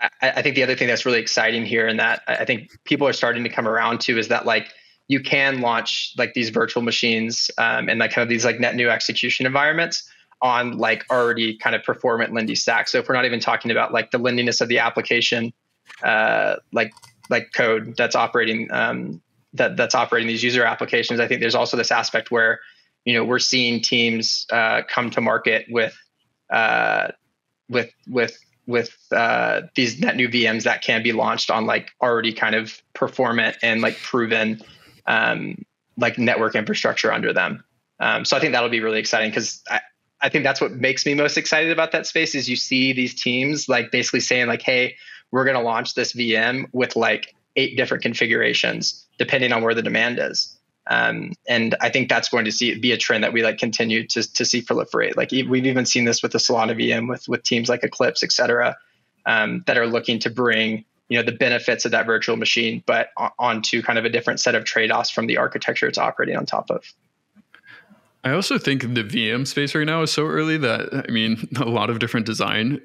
[0.00, 3.06] I, I, think the other thing that's really exciting here and that I think people
[3.06, 4.72] are starting to come around to is that like
[5.10, 8.76] you can launch like these virtual machines um, and like kind of these like net
[8.76, 10.08] new execution environments
[10.40, 12.86] on like already kind of performant Lindy stack.
[12.86, 15.52] So if we're not even talking about like the Lindiness of the application,
[16.04, 16.92] uh, like
[17.28, 19.20] like code that's operating um,
[19.54, 22.60] that that's operating these user applications, I think there's also this aspect where
[23.04, 25.98] you know we're seeing teams uh, come to market with
[26.50, 27.08] uh,
[27.68, 28.38] with with
[28.68, 32.80] with uh, these net new VMs that can be launched on like already kind of
[32.94, 34.62] performant and like proven
[35.10, 35.64] um,
[35.96, 37.64] like network infrastructure under them.
[37.98, 39.80] Um, so I think that'll be really exciting because I,
[40.22, 43.20] I think that's what makes me most excited about that space is you see these
[43.20, 44.96] teams like basically saying like, hey,
[45.32, 49.82] we're going to launch this VM with like eight different configurations depending on where the
[49.82, 50.56] demand is.
[50.86, 54.06] Um, and I think that's going to see be a trend that we like continue
[54.08, 55.16] to to see proliferate.
[55.16, 58.32] Like we've even seen this with the Solana VM with with teams like Eclipse, et
[58.32, 58.76] cetera,
[59.26, 63.08] um, that are looking to bring you know the benefits of that virtual machine, but
[63.38, 66.46] onto kind of a different set of trade offs from the architecture it's operating on
[66.46, 66.94] top of.
[68.22, 71.64] I also think the VM space right now is so early that I mean a
[71.64, 72.80] lot of different design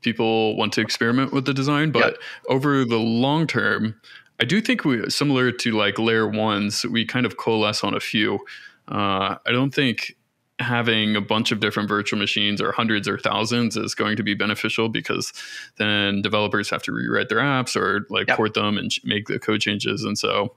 [0.00, 2.16] people want to experiment with the design, but yep.
[2.48, 4.00] over the long term,
[4.40, 8.00] I do think we similar to like layer ones, we kind of coalesce on a
[8.00, 8.40] few.
[8.88, 10.16] Uh, I don't think
[10.60, 14.34] having a bunch of different virtual machines or hundreds or thousands is going to be
[14.34, 15.32] beneficial because
[15.76, 18.36] then developers have to rewrite their apps or like yep.
[18.36, 20.04] port them and make the code changes.
[20.04, 20.54] And so,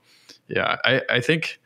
[0.48, 1.60] yeah, I, I think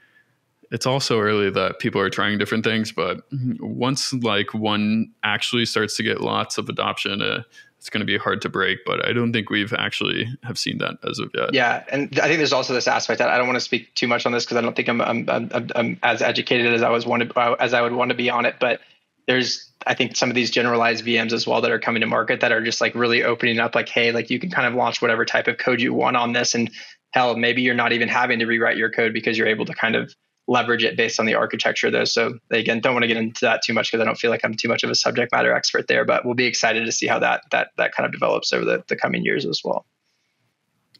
[0.72, 3.22] it's also early that people are trying different things, but
[3.60, 7.44] once like one actually starts to get lots of adoption, uh,
[7.86, 8.80] it's going to be hard to break.
[8.84, 11.54] But I don't think we've actually have seen that as of yet.
[11.54, 14.08] Yeah, and I think there's also this aspect that I don't want to speak too
[14.08, 16.90] much on this because I don't think I'm, I'm, I'm, I'm, as educated as I
[16.90, 18.56] was wanted uh, as I would want to be on it.
[18.60, 18.82] But
[19.28, 22.40] there's I think some of these generalized VMs as well that are coming to market
[22.40, 25.00] that are just like really opening up like, hey, like you can kind of launch
[25.00, 26.72] whatever type of code you want on this, and
[27.12, 29.96] hell, maybe you're not even having to rewrite your code because you're able to kind
[29.96, 30.12] of
[30.48, 32.06] leverage it based on the architecture though.
[32.06, 34.44] So again, don't want to get into that too much because I don't feel like
[34.44, 37.08] I'm too much of a subject matter expert there, but we'll be excited to see
[37.08, 39.86] how that that that kind of develops over the, the coming years as well.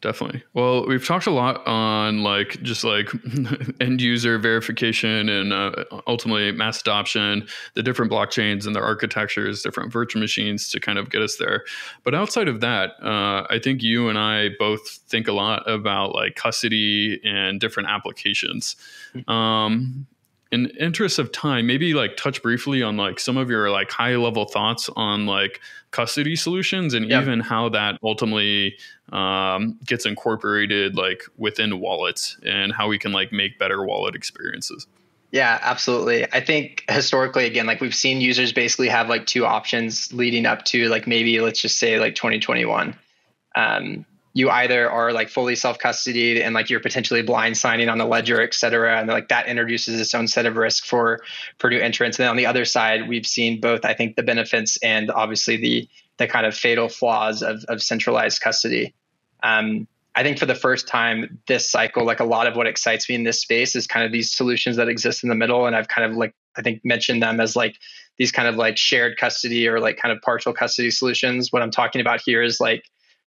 [0.06, 0.44] Definitely.
[0.54, 3.10] Well, we've talked a lot on like just like
[3.80, 9.92] end user verification and uh, ultimately mass adoption, the different blockchains and their architectures, different
[9.92, 11.64] virtual machines to kind of get us there.
[12.04, 16.14] But outside of that, uh, I think you and I both think a lot about
[16.14, 18.76] like custody and different applications.
[19.12, 19.28] Mm-hmm.
[19.28, 20.06] Um,
[20.52, 24.16] in interest of time, maybe like touch briefly on like some of your like high
[24.16, 28.76] level thoughts on like custody solutions and even how that ultimately
[29.12, 34.86] um, gets incorporated like within wallets and how we can like make better wallet experiences.
[35.32, 36.24] Yeah, absolutely.
[36.32, 40.64] I think historically, again, like we've seen users basically have like two options leading up
[40.66, 42.96] to like maybe let's just say like 2021.
[43.56, 44.06] Um,
[44.36, 48.04] you either are like fully self custodied and like you're potentially blind signing on the
[48.04, 49.00] ledger, et cetera.
[49.00, 51.22] And like that introduces its own set of risk for,
[51.64, 52.18] new entrants.
[52.18, 55.56] And then on the other side, we've seen both, I think, the benefits and obviously
[55.56, 58.92] the, the kind of fatal flaws of, of centralized custody.
[59.42, 63.08] Um, I think for the first time this cycle, like a lot of what excites
[63.08, 65.66] me in this space is kind of these solutions that exist in the middle.
[65.66, 67.76] And I've kind of like, I think mentioned them as like
[68.18, 71.50] these kind of like shared custody or like kind of partial custody solutions.
[71.52, 72.84] What I'm talking about here is like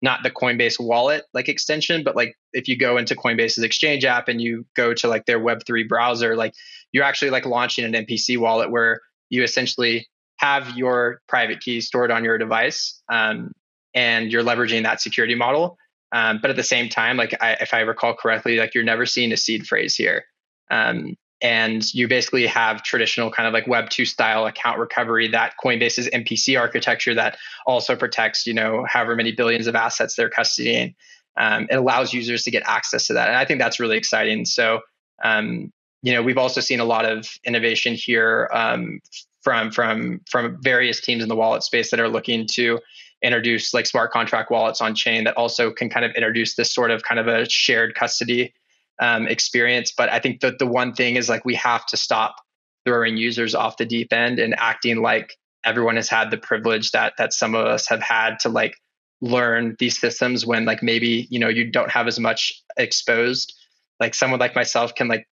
[0.04, 4.28] not the Coinbase wallet like extension, but like if you go into Coinbase's exchange app
[4.28, 6.52] and you go to like their Web3 browser, like
[6.92, 9.00] you're actually like launching an MPC wallet where
[9.30, 13.52] you essentially have your private key stored on your device um,
[13.94, 15.78] and you're leveraging that security model.
[16.12, 19.06] Um, but at the same time, like I, if I recall correctly, like you're never
[19.06, 20.24] seeing a seed phrase here.
[20.70, 25.54] Um, and you basically have traditional kind of like web 2 style account recovery that
[25.62, 30.94] coinbase's mpc architecture that also protects you know however many billions of assets they're custodying.
[31.36, 34.44] Um, it allows users to get access to that and i think that's really exciting.
[34.44, 34.80] So
[35.22, 35.72] um,
[36.02, 39.00] you know we've also seen a lot of innovation here um,
[39.42, 42.78] from from from various teams in the wallet space that are looking to
[43.22, 46.90] introduce like smart contract wallets on chain that also can kind of introduce this sort
[46.90, 48.52] of kind of a shared custody
[49.00, 49.92] um, experience.
[49.96, 52.36] But I think that the one thing is like we have to stop
[52.84, 55.34] throwing users off the deep end and acting like
[55.64, 58.76] everyone has had the privilege that that some of us have had to like
[59.20, 63.54] learn these systems when like maybe you know you don't have as much exposed
[64.00, 65.26] like someone like myself can like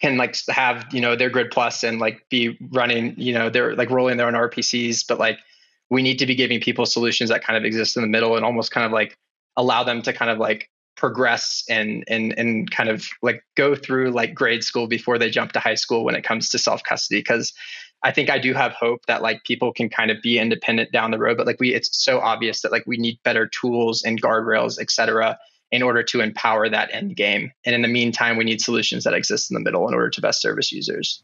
[0.00, 3.90] can like have you know their GridPlus and like be running you know they're like
[3.90, 5.38] rolling their own rpcs but like
[5.88, 8.44] we need to be giving people solutions that kind of exist in the middle and
[8.44, 9.16] almost kind of like
[9.56, 10.70] allow them to kind of like
[11.00, 15.50] progress and and and kind of like go through like grade school before they jump
[15.52, 17.54] to high school when it comes to self custody because
[18.02, 21.10] I think I do have hope that like people can kind of be independent down
[21.10, 24.20] the road but like we it's so obvious that like we need better tools and
[24.20, 25.38] guardrails et cetera
[25.72, 29.14] in order to empower that end game and in the meantime we need solutions that
[29.14, 31.22] exist in the middle in order to best service users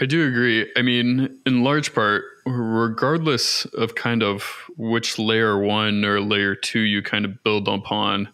[0.00, 0.70] I do agree.
[0.74, 4.42] I mean, in large part, regardless of kind of
[4.76, 8.28] which layer one or layer two you kind of build upon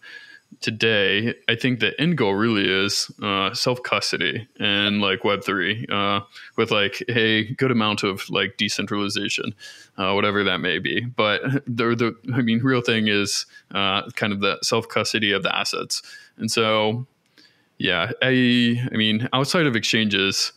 [0.61, 5.85] today, I think the end goal really is uh, self custody and like Web three
[5.91, 6.21] uh,
[6.57, 9.55] with like a good amount of like decentralization,
[9.97, 11.01] uh, whatever that may be.
[11.01, 15.43] But the the I mean, real thing is uh, kind of the self custody of
[15.43, 16.01] the assets,
[16.37, 17.07] and so
[17.77, 20.53] yeah, I I mean, outside of exchanges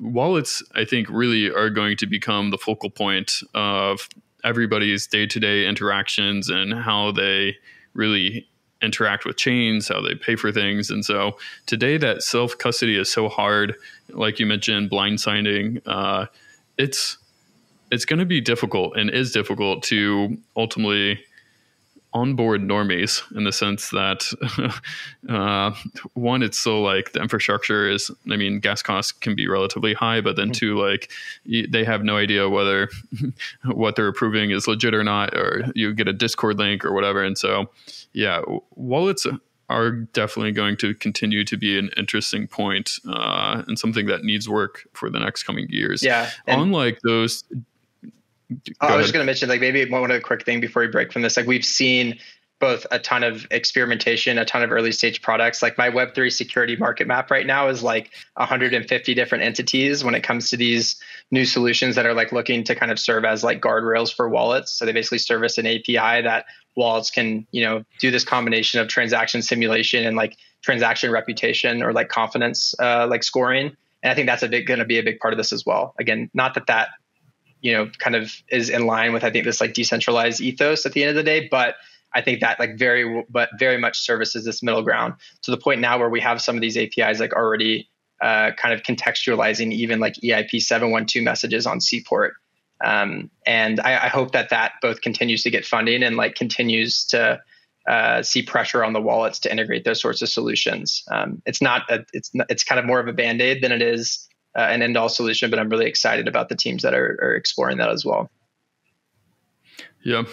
[0.00, 4.08] wallets, I think, really are going to become the focal point of
[4.44, 7.56] everybody's day to day interactions and how they
[7.94, 8.48] really
[8.82, 10.90] interact with chains, how they pay for things.
[10.90, 13.74] And so today, that self custody is so hard.
[14.08, 15.80] Like you mentioned, blind signing.
[15.86, 16.26] Uh,
[16.78, 17.18] it's
[17.90, 21.22] it's going to be difficult and is difficult to ultimately
[22.14, 24.26] onboard normies in the sense that
[25.28, 25.74] uh,
[26.14, 30.20] one, it's so like the infrastructure is, I mean, gas costs can be relatively high,
[30.20, 30.52] but then mm-hmm.
[30.52, 31.10] two, like
[31.46, 32.88] they have no idea whether
[33.64, 37.22] what they're approving is legit or not, or you get a Discord link or whatever.
[37.22, 37.70] And so,
[38.12, 38.42] yeah,
[38.74, 39.26] wallets
[39.68, 44.48] are definitely going to continue to be an interesting point, uh, and something that needs
[44.48, 46.02] work for the next coming years.
[46.02, 46.30] Yeah.
[46.46, 47.44] Unlike those
[48.80, 51.12] I was just going to mention, like, maybe one other quick thing before we break
[51.12, 51.36] from this.
[51.36, 52.18] Like, we've seen
[52.62, 55.62] both a ton of experimentation, a ton of early stage products.
[55.62, 60.22] Like my Web3 security market map right now is like 150 different entities when it
[60.22, 60.94] comes to these
[61.32, 64.70] new solutions that are like looking to kind of serve as like guardrails for wallets.
[64.70, 66.44] So they basically service an API that
[66.76, 71.92] wallets can, you know, do this combination of transaction simulation and like transaction reputation or
[71.92, 73.76] like confidence uh, like scoring.
[74.04, 75.66] And I think that's a big going to be a big part of this as
[75.66, 75.96] well.
[75.98, 76.90] Again, not that that
[77.62, 80.92] you know kind of is in line with I think this like decentralized ethos at
[80.92, 81.76] the end of the day, but
[82.14, 85.80] I think that like very but very much services this middle ground to the point
[85.80, 87.88] now where we have some of these APIs like already
[88.20, 92.34] uh, kind of contextualizing even like EIP 712 messages on Seaport.
[92.84, 97.04] Um, and I, I, hope that that both continues to get funding and like continues
[97.06, 97.40] to
[97.88, 101.02] uh, see pressure on the wallets to integrate those sorts of solutions.
[101.10, 103.82] Um, it's not a, it's it's kind of more of a band aid than it
[103.82, 107.18] is uh, an end all solution, but I'm really excited about the teams that are,
[107.22, 108.30] are exploring that as well.
[110.04, 110.24] Yeah.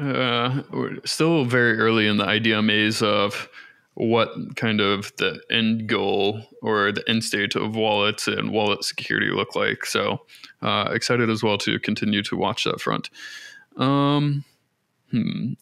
[0.00, 3.48] Uh, we're still very early in the idea maze of
[3.94, 9.30] what kind of the end goal or the end state of wallets and wallet security
[9.30, 9.84] look like.
[9.84, 10.20] So
[10.62, 13.10] uh, excited as well to continue to watch that front.
[13.76, 14.44] Um,
[15.10, 15.52] hmm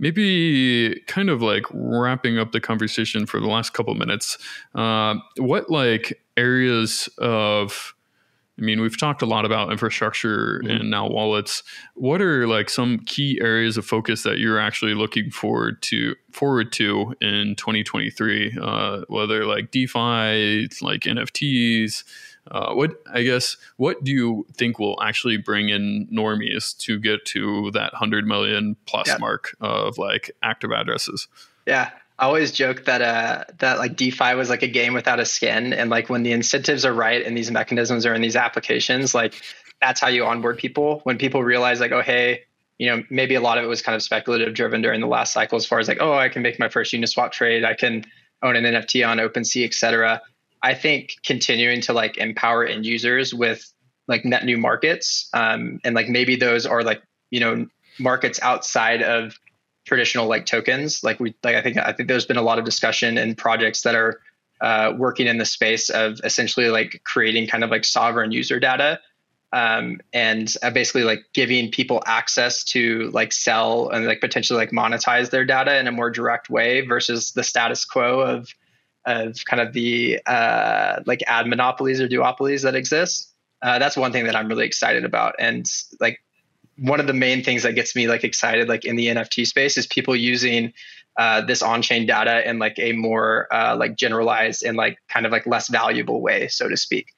[0.00, 4.38] maybe kind of like wrapping up the conversation for the last couple minutes
[4.74, 7.94] uh, what like areas of
[8.60, 10.70] I mean, we've talked a lot about infrastructure mm-hmm.
[10.70, 11.62] and now wallets.
[11.94, 16.70] What are like some key areas of focus that you're actually looking forward to forward
[16.72, 18.58] to in 2023?
[18.60, 22.04] Uh, whether like DeFi, like NFTs,
[22.50, 27.24] uh, what I guess what do you think will actually bring in normies to get
[27.26, 29.16] to that hundred million plus yeah.
[29.18, 31.28] mark of like active addresses?
[31.66, 35.24] Yeah, I always joke that uh that like DeFi was like a game without a
[35.24, 39.14] skin, and like when the incentives are right and these mechanisms are in these applications,
[39.14, 39.34] like
[39.80, 41.00] that's how you onboard people.
[41.04, 42.42] When people realize like, oh hey,
[42.78, 45.32] you know, maybe a lot of it was kind of speculative driven during the last
[45.32, 48.04] cycle, as far as like, oh, I can make my first Uniswap trade, I can
[48.42, 50.20] own an NFT on OpenSea, et cetera.
[50.62, 53.64] I think continuing to like empower end users with
[54.08, 57.66] like net new markets, um, and like maybe those are like you know
[57.98, 59.38] markets outside of
[59.90, 61.02] traditional like tokens.
[61.02, 63.82] Like we like I think I think there's been a lot of discussion and projects
[63.82, 64.20] that are
[64.60, 69.00] uh, working in the space of essentially like creating kind of like sovereign user data
[69.52, 74.70] um, and uh, basically like giving people access to like sell and like potentially like
[74.70, 78.54] monetize their data in a more direct way versus the status quo of
[79.06, 83.34] of kind of the uh, like ad monopolies or duopolies that exist.
[83.60, 85.34] Uh, that's one thing that I'm really excited about.
[85.40, 85.68] And
[85.98, 86.20] like
[86.80, 89.76] one of the main things that gets me like excited, like in the NFT space,
[89.76, 90.72] is people using
[91.18, 95.32] uh, this on-chain data in like a more uh, like generalized and like kind of
[95.32, 97.12] like less valuable way, so to speak.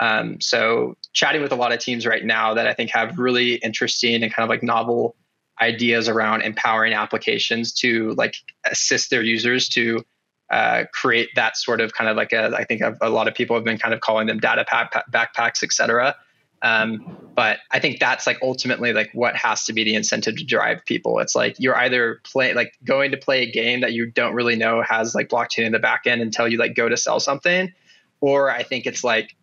[0.00, 3.54] Um, so chatting with a lot of teams right now that I think have really
[3.54, 5.16] interesting and kind of like novel
[5.60, 8.36] ideas around empowering applications to like
[8.70, 10.04] assist their users to
[10.50, 13.34] uh, create that sort of kind of like a, I think a, a, lot of
[13.34, 16.14] people have been kind of calling them data pack, backpacks, et cetera.
[16.62, 20.44] Um, but I think that's like ultimately like what has to be the incentive to
[20.44, 21.20] drive people.
[21.20, 24.56] It's like you're either play like going to play a game that you don't really
[24.56, 27.72] know has like blockchain in the back end until you like go to sell something,
[28.20, 29.36] or I think it's like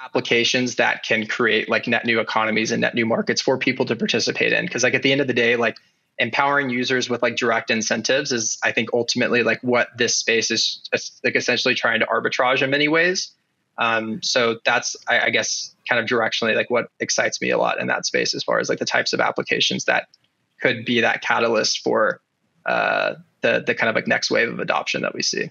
[0.00, 3.96] applications that can create like net new economies and net new markets for people to
[3.96, 4.64] participate in.
[4.64, 5.76] Because like at the end of the day, like
[6.18, 10.88] empowering users with like direct incentives is i think ultimately like what this space is
[11.22, 13.35] like essentially trying to arbitrage in many ways
[13.78, 17.80] um, so that's I, I, guess kind of directionally like what excites me a lot
[17.80, 20.08] in that space as far as like the types of applications that
[20.60, 22.20] could be that catalyst for
[22.64, 25.50] uh, the the kind of like next wave of adoption that we see.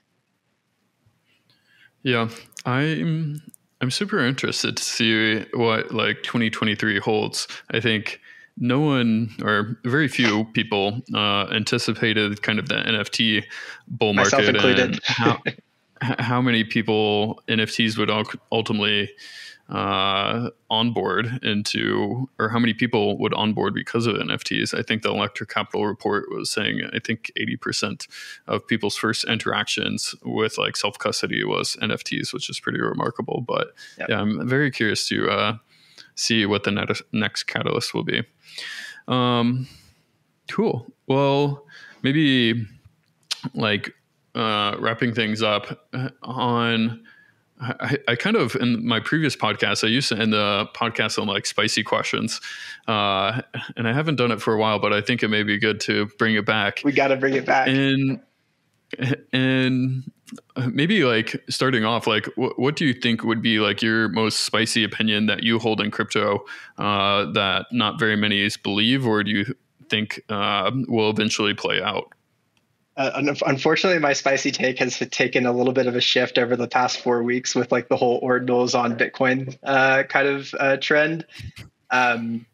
[2.04, 2.30] Yeah
[2.66, 3.42] i'm
[3.82, 7.48] i'm super interested to see what like 2023 holds.
[7.72, 8.20] I think
[8.58, 13.44] no one or very few people uh, anticipated kind of the NFT
[13.88, 15.42] bull market and how,
[16.02, 18.10] how many people NFTs would
[18.52, 19.10] ultimately
[19.70, 24.78] uh, onboard into, or how many people would onboard because of NFTs.
[24.78, 28.08] I think the Electric Capital report was saying, I think 80%
[28.48, 33.44] of people's first interactions with like self custody was NFTs, which is pretty remarkable.
[33.48, 34.10] But yep.
[34.10, 35.58] yeah, I'm very curious to uh,
[36.14, 38.24] see what the next catalyst will be.
[39.08, 39.68] Um,
[40.50, 40.88] Cool.
[41.08, 41.66] Well,
[42.02, 42.66] maybe
[43.54, 43.94] like
[44.36, 47.04] uh, wrapping things up uh, on.
[47.60, 51.28] I, I, kind of in my previous podcast, I used to end the podcast on
[51.28, 52.42] like spicy questions,
[52.86, 53.42] uh,
[53.78, 54.78] and I haven't done it for a while.
[54.78, 56.82] But I think it may be good to bring it back.
[56.84, 57.70] We got to bring it back.
[57.70, 58.20] And
[59.32, 60.12] and
[60.72, 64.42] maybe like starting off, like what, what do you think would be like your most
[64.42, 66.46] spicy opinion that you hold in crypto
[66.78, 69.56] uh, that not very many believe, or do you
[69.90, 72.12] think uh, will eventually play out?
[72.98, 76.68] Uh, unfortunately, my spicy take has taken a little bit of a shift over the
[76.68, 81.26] past four weeks with like the whole ordinals on Bitcoin uh, kind of uh, trend.
[81.92, 82.46] Um,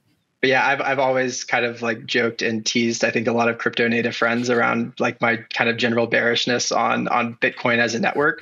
[0.41, 3.03] but yeah, I've I've always kind of like joked and teased.
[3.03, 6.71] I think a lot of crypto native friends around like my kind of general bearishness
[6.71, 8.41] on on Bitcoin as a network.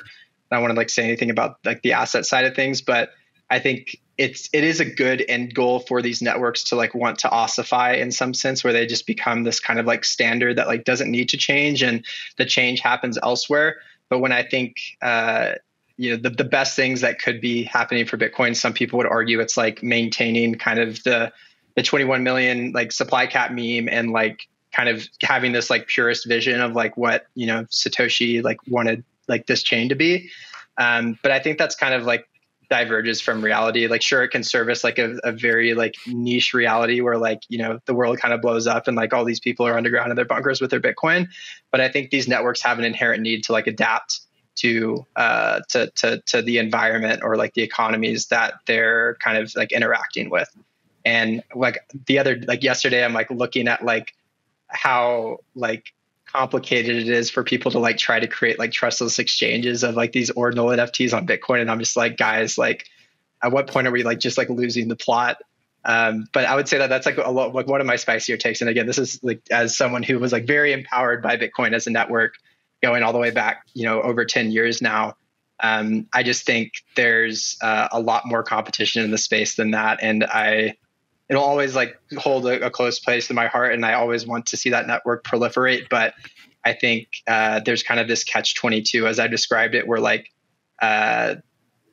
[0.49, 3.09] I don't want to like say anything about like the asset side of things, but
[3.49, 7.17] I think it's it is a good end goal for these networks to like want
[7.19, 10.67] to ossify in some sense where they just become this kind of like standard that
[10.67, 12.05] like doesn't need to change and
[12.37, 13.77] the change happens elsewhere.
[14.09, 15.53] But when i think uh,
[15.95, 19.07] you know the, the best things that could be happening for bitcoin some people would
[19.07, 21.31] argue it's like maintaining kind of the
[21.75, 26.27] the 21 million like supply cap meme and like kind of having this like purest
[26.27, 30.29] vision of like what you know satoshi like wanted like this chain to be.
[30.77, 32.25] Um, but i think that's kind of like
[32.69, 33.87] diverges from reality.
[33.87, 37.57] Like, sure, it can service like a, a, very like niche reality where like you
[37.57, 40.15] know the world kind of blows up and like all these people are underground in
[40.15, 41.27] their bunkers with their Bitcoin.
[41.71, 44.21] But I think these networks have an inherent need to like adapt
[44.57, 49.53] to uh, to to to the environment or like the economies that they're kind of
[49.55, 50.49] like interacting with.
[51.05, 54.13] And like the other like yesterday, I'm like looking at like
[54.67, 55.93] how like
[56.31, 60.11] complicated it is for people to like try to create like trustless exchanges of like
[60.11, 61.61] these ordinal NFTs on Bitcoin.
[61.61, 62.85] And I'm just like, guys, like,
[63.41, 65.37] at what point are we like just like losing the plot?
[65.85, 68.37] Um, but I would say that that's like a lot, like one of my spicier
[68.37, 68.61] takes.
[68.61, 71.87] And again, this is like as someone who was like very empowered by Bitcoin as
[71.87, 72.33] a network,
[72.81, 75.15] going all the way back, you know, over 10 years now.
[75.61, 79.99] Um, I just think there's uh, a lot more competition in the space than that,
[80.01, 80.75] and I
[81.29, 84.47] it'll always like hold a, a, close place in my heart and i always want
[84.47, 86.13] to see that network proliferate but
[86.65, 90.31] i think uh, there's kind of this catch 22 as i described it where like
[90.81, 91.35] uh,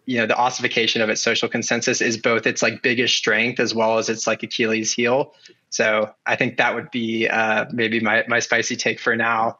[0.07, 3.75] you know the ossification of its social consensus is both its like biggest strength as
[3.75, 5.35] well as its like achilles heel.
[5.69, 9.59] So i think that would be uh, maybe my, my spicy take for now.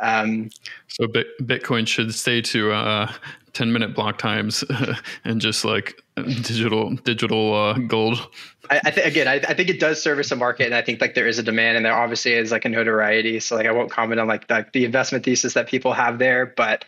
[0.00, 0.50] Um,
[0.86, 3.12] so Bitcoin should stay to uh,
[3.58, 4.62] 10 minute block times
[5.24, 8.28] and just like digital digital uh, gold.
[8.70, 11.00] I, I think again, I, I, think it does service a market, and I think
[11.00, 13.40] like there is a demand, and there obviously is like a notoriety.
[13.40, 16.46] So like I won't comment on like the, the investment thesis that people have there,
[16.46, 16.84] but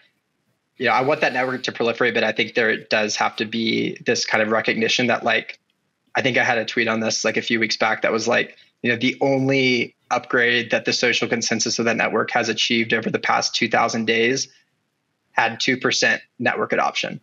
[0.77, 2.15] you know I want that network to proliferate.
[2.15, 5.59] But I think there does have to be this kind of recognition that like
[6.15, 8.29] I think I had a tweet on this like a few weeks back that was
[8.29, 12.95] like you know the only upgrade that the social consensus of that network has achieved
[12.95, 14.49] over the past 2000 days
[15.41, 17.21] had 2% network adoption.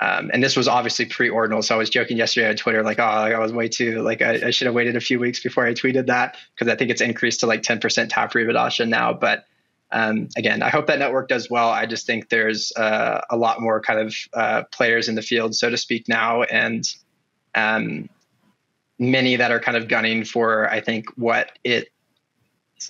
[0.00, 1.62] Um, and this was obviously pre-ordinal.
[1.62, 4.48] So i was joking yesterday on twitter like oh i was way too like i,
[4.48, 7.00] I should have waited a few weeks before i tweeted that because i think it's
[7.00, 9.12] increased to like 10% taproot adoption now.
[9.12, 9.44] But
[9.92, 11.70] um, again i hope that network does well.
[11.70, 15.54] I just think there's uh, a lot more kind of uh, players in the field
[15.54, 16.42] so to speak now.
[16.42, 16.84] And
[17.54, 18.08] um,
[18.98, 21.88] many that are kind of gunning for i think what it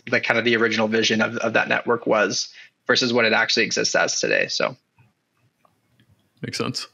[0.06, 2.52] the kind of the original vision of, of that network was
[2.86, 4.46] versus what it actually exists as today.
[4.48, 4.76] So
[6.42, 6.86] makes sense.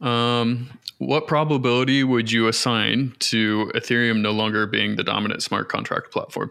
[0.00, 0.68] Um,
[0.98, 6.50] what probability would you assign to Ethereum no longer being the dominant smart contract platform?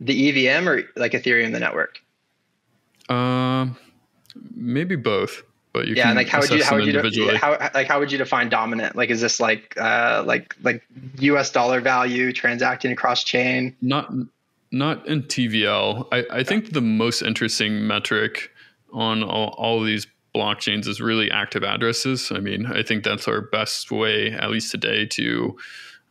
[0.00, 1.98] The EVM or like Ethereum, the network?
[3.08, 3.66] Uh,
[4.54, 7.86] maybe both but you yeah, like how would you how would you de- how like
[7.86, 8.96] how would you define dominant?
[8.96, 10.84] Like is this like uh like like
[11.20, 13.76] US dollar value transacting across chain?
[13.80, 14.12] Not
[14.72, 16.06] not in TVL.
[16.12, 18.50] I, I think the most interesting metric
[18.92, 22.30] on all, all these blockchains is really active addresses.
[22.32, 25.56] I mean, I think that's our best way, at least today, to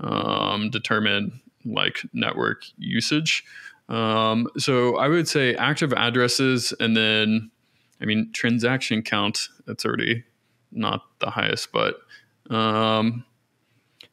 [0.02, 3.44] um, determine like network usage.
[3.88, 7.52] Um, so I would say active addresses and then
[8.02, 10.24] I mean, transaction count, that's already
[10.72, 12.00] not the highest, but
[12.50, 13.26] um,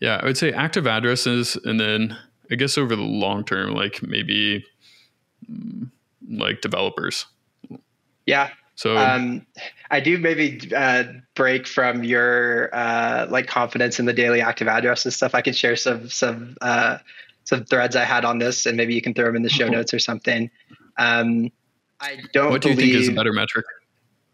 [0.00, 1.56] yeah, I would say active addresses.
[1.64, 2.16] And then
[2.50, 4.64] I guess over the long term, like maybe
[5.50, 5.90] mm,
[6.28, 7.26] like developers.
[8.26, 8.50] Yeah.
[8.76, 9.46] So um,
[9.90, 15.16] I do maybe uh, break from your uh, like confidence in the daily active addresses
[15.16, 15.34] stuff.
[15.34, 16.98] I could share some some uh,
[17.44, 19.68] some threads I had on this, and maybe you can throw them in the show
[19.68, 20.50] notes or something.
[20.98, 21.50] Um,
[22.00, 22.50] I don't.
[22.50, 23.64] What do you think is a better metric?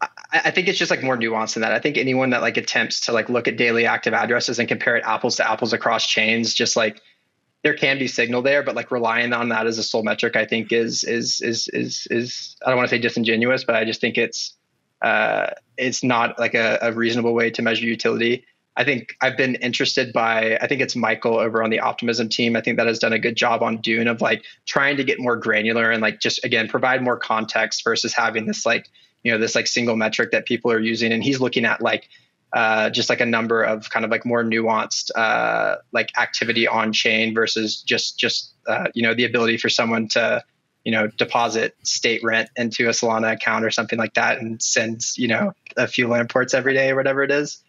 [0.01, 1.71] I, I think it's just like more nuanced than that.
[1.71, 4.97] I think anyone that like attempts to like look at daily active addresses and compare
[4.97, 7.01] it apples to apples across chains, just like
[7.63, 10.45] there can be signal there, but like relying on that as a sole metric, I
[10.45, 14.01] think is is is is is I don't want to say disingenuous, but I just
[14.01, 14.53] think it's
[15.01, 15.47] uh,
[15.77, 18.45] it's not like a, a reasonable way to measure utility.
[18.75, 22.55] I think I've been interested by I think it's Michael over on the optimism team.
[22.57, 25.19] I think that has done a good job on Dune of like trying to get
[25.19, 28.89] more granular and like just again provide more context versus having this like
[29.23, 31.13] you know this like single metric that people are using.
[31.13, 32.09] And he's looking at like
[32.53, 36.93] uh, just like a number of kind of like more nuanced uh, like activity on
[36.93, 40.43] chain versus just just uh, you know the ability for someone to
[40.83, 45.01] you know deposit state rent into a Solana account or something like that and send
[45.15, 47.59] you know a few lamports every day or whatever it is.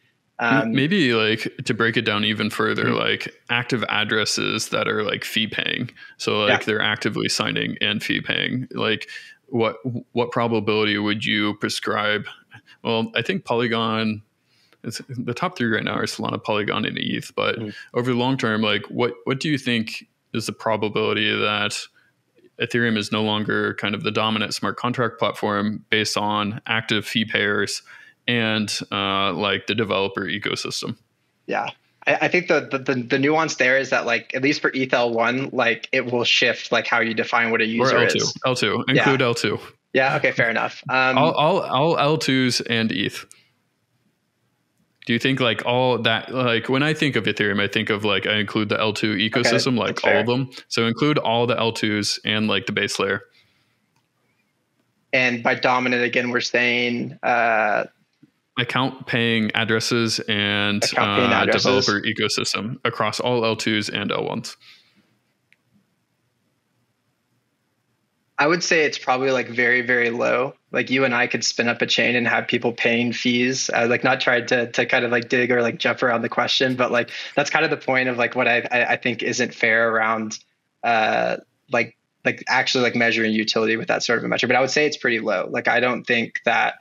[0.41, 2.99] Um, Maybe like to break it down even further, mm-hmm.
[2.99, 5.91] like active addresses that are like fee paying.
[6.18, 6.66] So like yeah.
[6.66, 8.66] they're actively signing and fee paying.
[8.72, 9.09] Like
[9.47, 9.76] what
[10.12, 12.26] what probability would you prescribe?
[12.82, 14.22] Well, I think Polygon
[14.85, 17.35] it's the top three right now are Solana, Polygon, and ETH.
[17.35, 17.74] But mm.
[17.95, 21.78] over the long term, like what what do you think is the probability that
[22.61, 27.24] Ethereum is no longer kind of the dominant smart contract platform based on active fee
[27.24, 27.82] payers
[28.28, 30.97] and uh, like the developer ecosystem?
[31.47, 31.70] Yeah.
[32.07, 35.49] I, think the, the, the nuance there is that like at least for ETH one,
[35.53, 38.35] like it will shift like how you define what a user or L2, is.
[38.45, 39.26] L2 include yeah.
[39.26, 39.61] L2.
[39.95, 40.16] Yeah.
[40.16, 40.32] Okay.
[40.32, 40.82] Fair enough.
[40.91, 41.61] Um, all, all
[41.97, 43.24] all L2s and ETH.
[45.07, 48.05] Do you think like all that like when I think of Ethereum, I think of
[48.05, 50.50] like I include the L2 ecosystem, okay, like all of them.
[50.68, 53.22] So include all the L2s and like the base layer.
[55.12, 57.84] And by dominant again, we're saying uh,
[58.59, 61.64] account paying addresses and paying uh, addresses.
[61.64, 64.57] developer ecosystem across all L2s and L1s.
[68.38, 70.55] I would say it's probably like very, very low.
[70.74, 73.70] Like you and I could spin up a chain and have people paying fees.
[73.70, 76.28] I like not tried to to kind of like dig or like jump around the
[76.28, 79.54] question, but like that's kind of the point of like what I I think isn't
[79.54, 80.38] fair around
[80.82, 81.38] uh
[81.72, 84.46] like like actually like measuring utility with that sort of a measure.
[84.46, 85.48] But I would say it's pretty low.
[85.50, 86.74] Like I don't think that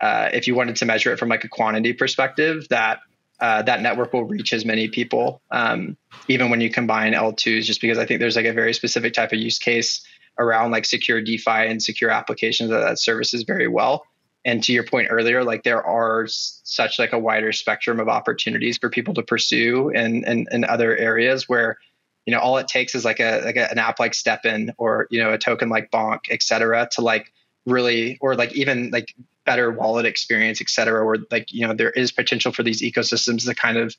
[0.00, 3.00] uh, if you wanted to measure it from like a quantity perspective, that
[3.40, 5.96] uh, that network will reach as many people, um,
[6.26, 9.32] even when you combine L2s, just because I think there's like a very specific type
[9.32, 10.04] of use case
[10.38, 14.04] around like secure DeFi and secure applications that that services very well.
[14.44, 18.78] And to your point earlier, like there are such like a wider spectrum of opportunities
[18.78, 21.76] for people to pursue in, in, in other areas where,
[22.24, 25.06] you know, all it takes is like a like a, an app like STEPN or
[25.10, 27.32] you know a token like Bonk, et cetera, to like
[27.66, 29.14] really or like even like
[29.44, 33.46] better wallet experience, et cetera, where like you know there is potential for these ecosystems
[33.46, 33.96] to kind of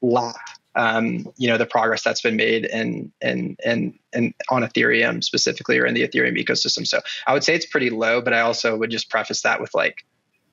[0.00, 0.36] lap
[0.74, 5.78] um, you know the progress that's been made in in in in on Ethereum specifically
[5.78, 6.86] or in the Ethereum ecosystem.
[6.86, 9.74] So I would say it's pretty low, but I also would just preface that with
[9.74, 10.04] like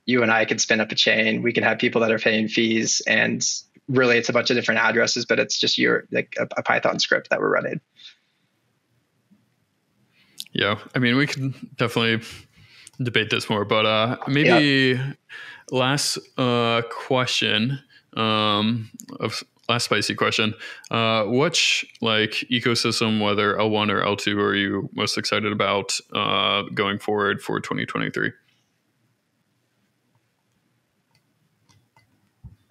[0.06, 1.42] you and I could spin up a chain.
[1.42, 3.46] We can have people that are paying fees, and
[3.88, 7.00] really it's a bunch of different addresses, but it's just your like a, a Python
[7.00, 7.80] script that we're running.
[10.52, 12.26] Yeah, I mean we can definitely
[13.02, 15.14] debate this more, but uh, maybe yeah.
[15.72, 17.80] last uh, question
[18.18, 18.90] um,
[19.20, 20.54] of last spicy question.
[20.92, 27.00] Uh, which like ecosystem, whether L1 or L2, are you most excited about uh, going
[27.00, 28.32] forward for 2023?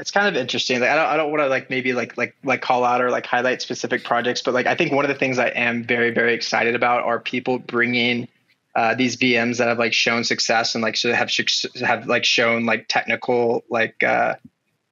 [0.00, 0.80] It's kind of interesting.
[0.80, 3.10] Like, I don't, I don't want to like maybe like like like call out or
[3.10, 6.10] like highlight specific projects, but like I think one of the things I am very
[6.10, 8.28] very excited about are people bringing
[8.76, 11.32] uh, these VMs that have like shown success and like so have
[11.80, 14.36] have like shown like technical like uh,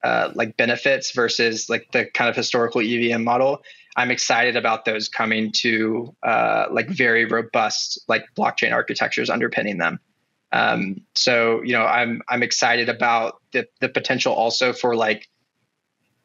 [0.06, 3.62] uh, like benefits versus like the kind of historical EVM model.
[3.96, 9.98] I'm excited about those coming to uh, like very robust like blockchain architectures underpinning them.
[10.52, 15.28] Um, so you know I'm I'm excited about the the potential also for like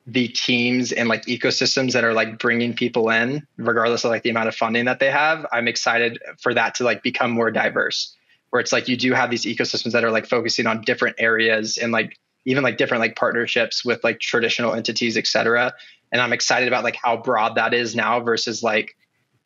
[0.06, 4.30] the teams and like ecosystems that are like bringing people in regardless of like the
[4.30, 8.16] amount of funding that they have i'm excited for that to like become more diverse
[8.50, 11.78] where it's like you do have these ecosystems that are like focusing on different areas
[11.78, 15.74] and like even like different like partnerships with like traditional entities, et cetera.
[16.12, 18.96] And I'm excited about like how broad that is now versus like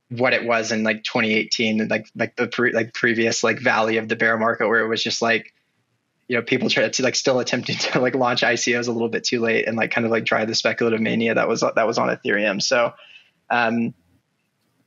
[0.10, 3.98] what it was in like 2018 and like like the pre- like previous like valley
[3.98, 5.54] of the bear market where it was just like
[6.28, 9.24] you know people try to like still attempting to like launch ICOs a little bit
[9.24, 11.98] too late and like kind of like drive the speculative mania that was that was
[11.98, 12.62] on Ethereum.
[12.62, 12.94] So
[13.50, 13.94] um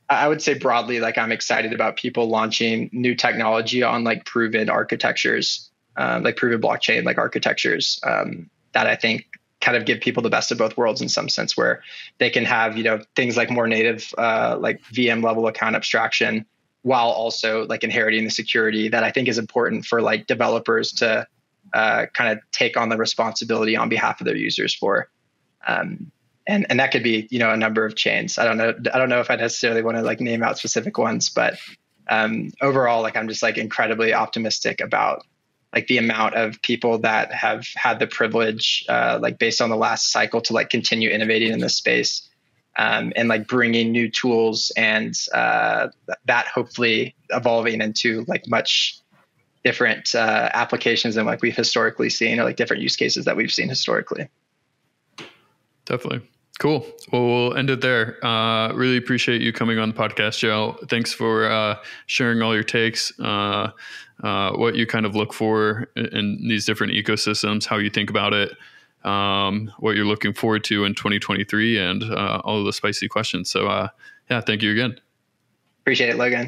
[0.09, 4.69] I would say broadly like I'm excited about people launching new technology on like proven
[4.69, 5.68] architectures
[5.99, 9.25] uh, like proven blockchain like architectures um, that I think
[9.59, 11.83] kind of give people the best of both worlds in some sense where
[12.17, 16.45] they can have you know things like more native uh, like VM level account abstraction
[16.83, 21.27] while also like inheriting the security that I think is important for like developers to
[21.73, 25.09] uh, kind of take on the responsibility on behalf of their users for.
[25.67, 26.11] Um,
[26.47, 28.37] and and that could be you know a number of chains.
[28.37, 28.73] I don't know.
[28.93, 31.59] I don't know if I necessarily want to like name out specific ones, but
[32.09, 35.25] um, overall, like I'm just like incredibly optimistic about
[35.73, 39.75] like the amount of people that have had the privilege, uh, like based on the
[39.75, 42.25] last cycle, to like continue innovating in this space.
[42.77, 45.89] Um, and like bringing new tools and uh,
[46.25, 49.01] that hopefully evolving into like much
[49.65, 53.51] different uh, applications than like we've historically seen or like different use cases that we've
[53.51, 54.29] seen historically.
[55.85, 56.21] Definitely.
[56.59, 56.85] Cool.
[57.11, 58.23] Well, we'll end it there.
[58.23, 60.77] Uh, really appreciate you coming on the podcast, Joe.
[60.89, 63.71] Thanks for uh, sharing all your takes, uh,
[64.21, 68.33] uh what you kind of look for in these different ecosystems, how you think about
[68.33, 68.51] it,
[69.05, 73.49] um, what you're looking forward to in 2023, and uh, all of the spicy questions.
[73.49, 73.87] So, uh,
[74.29, 74.99] yeah, thank you again.
[75.83, 76.47] Appreciate it, Logan.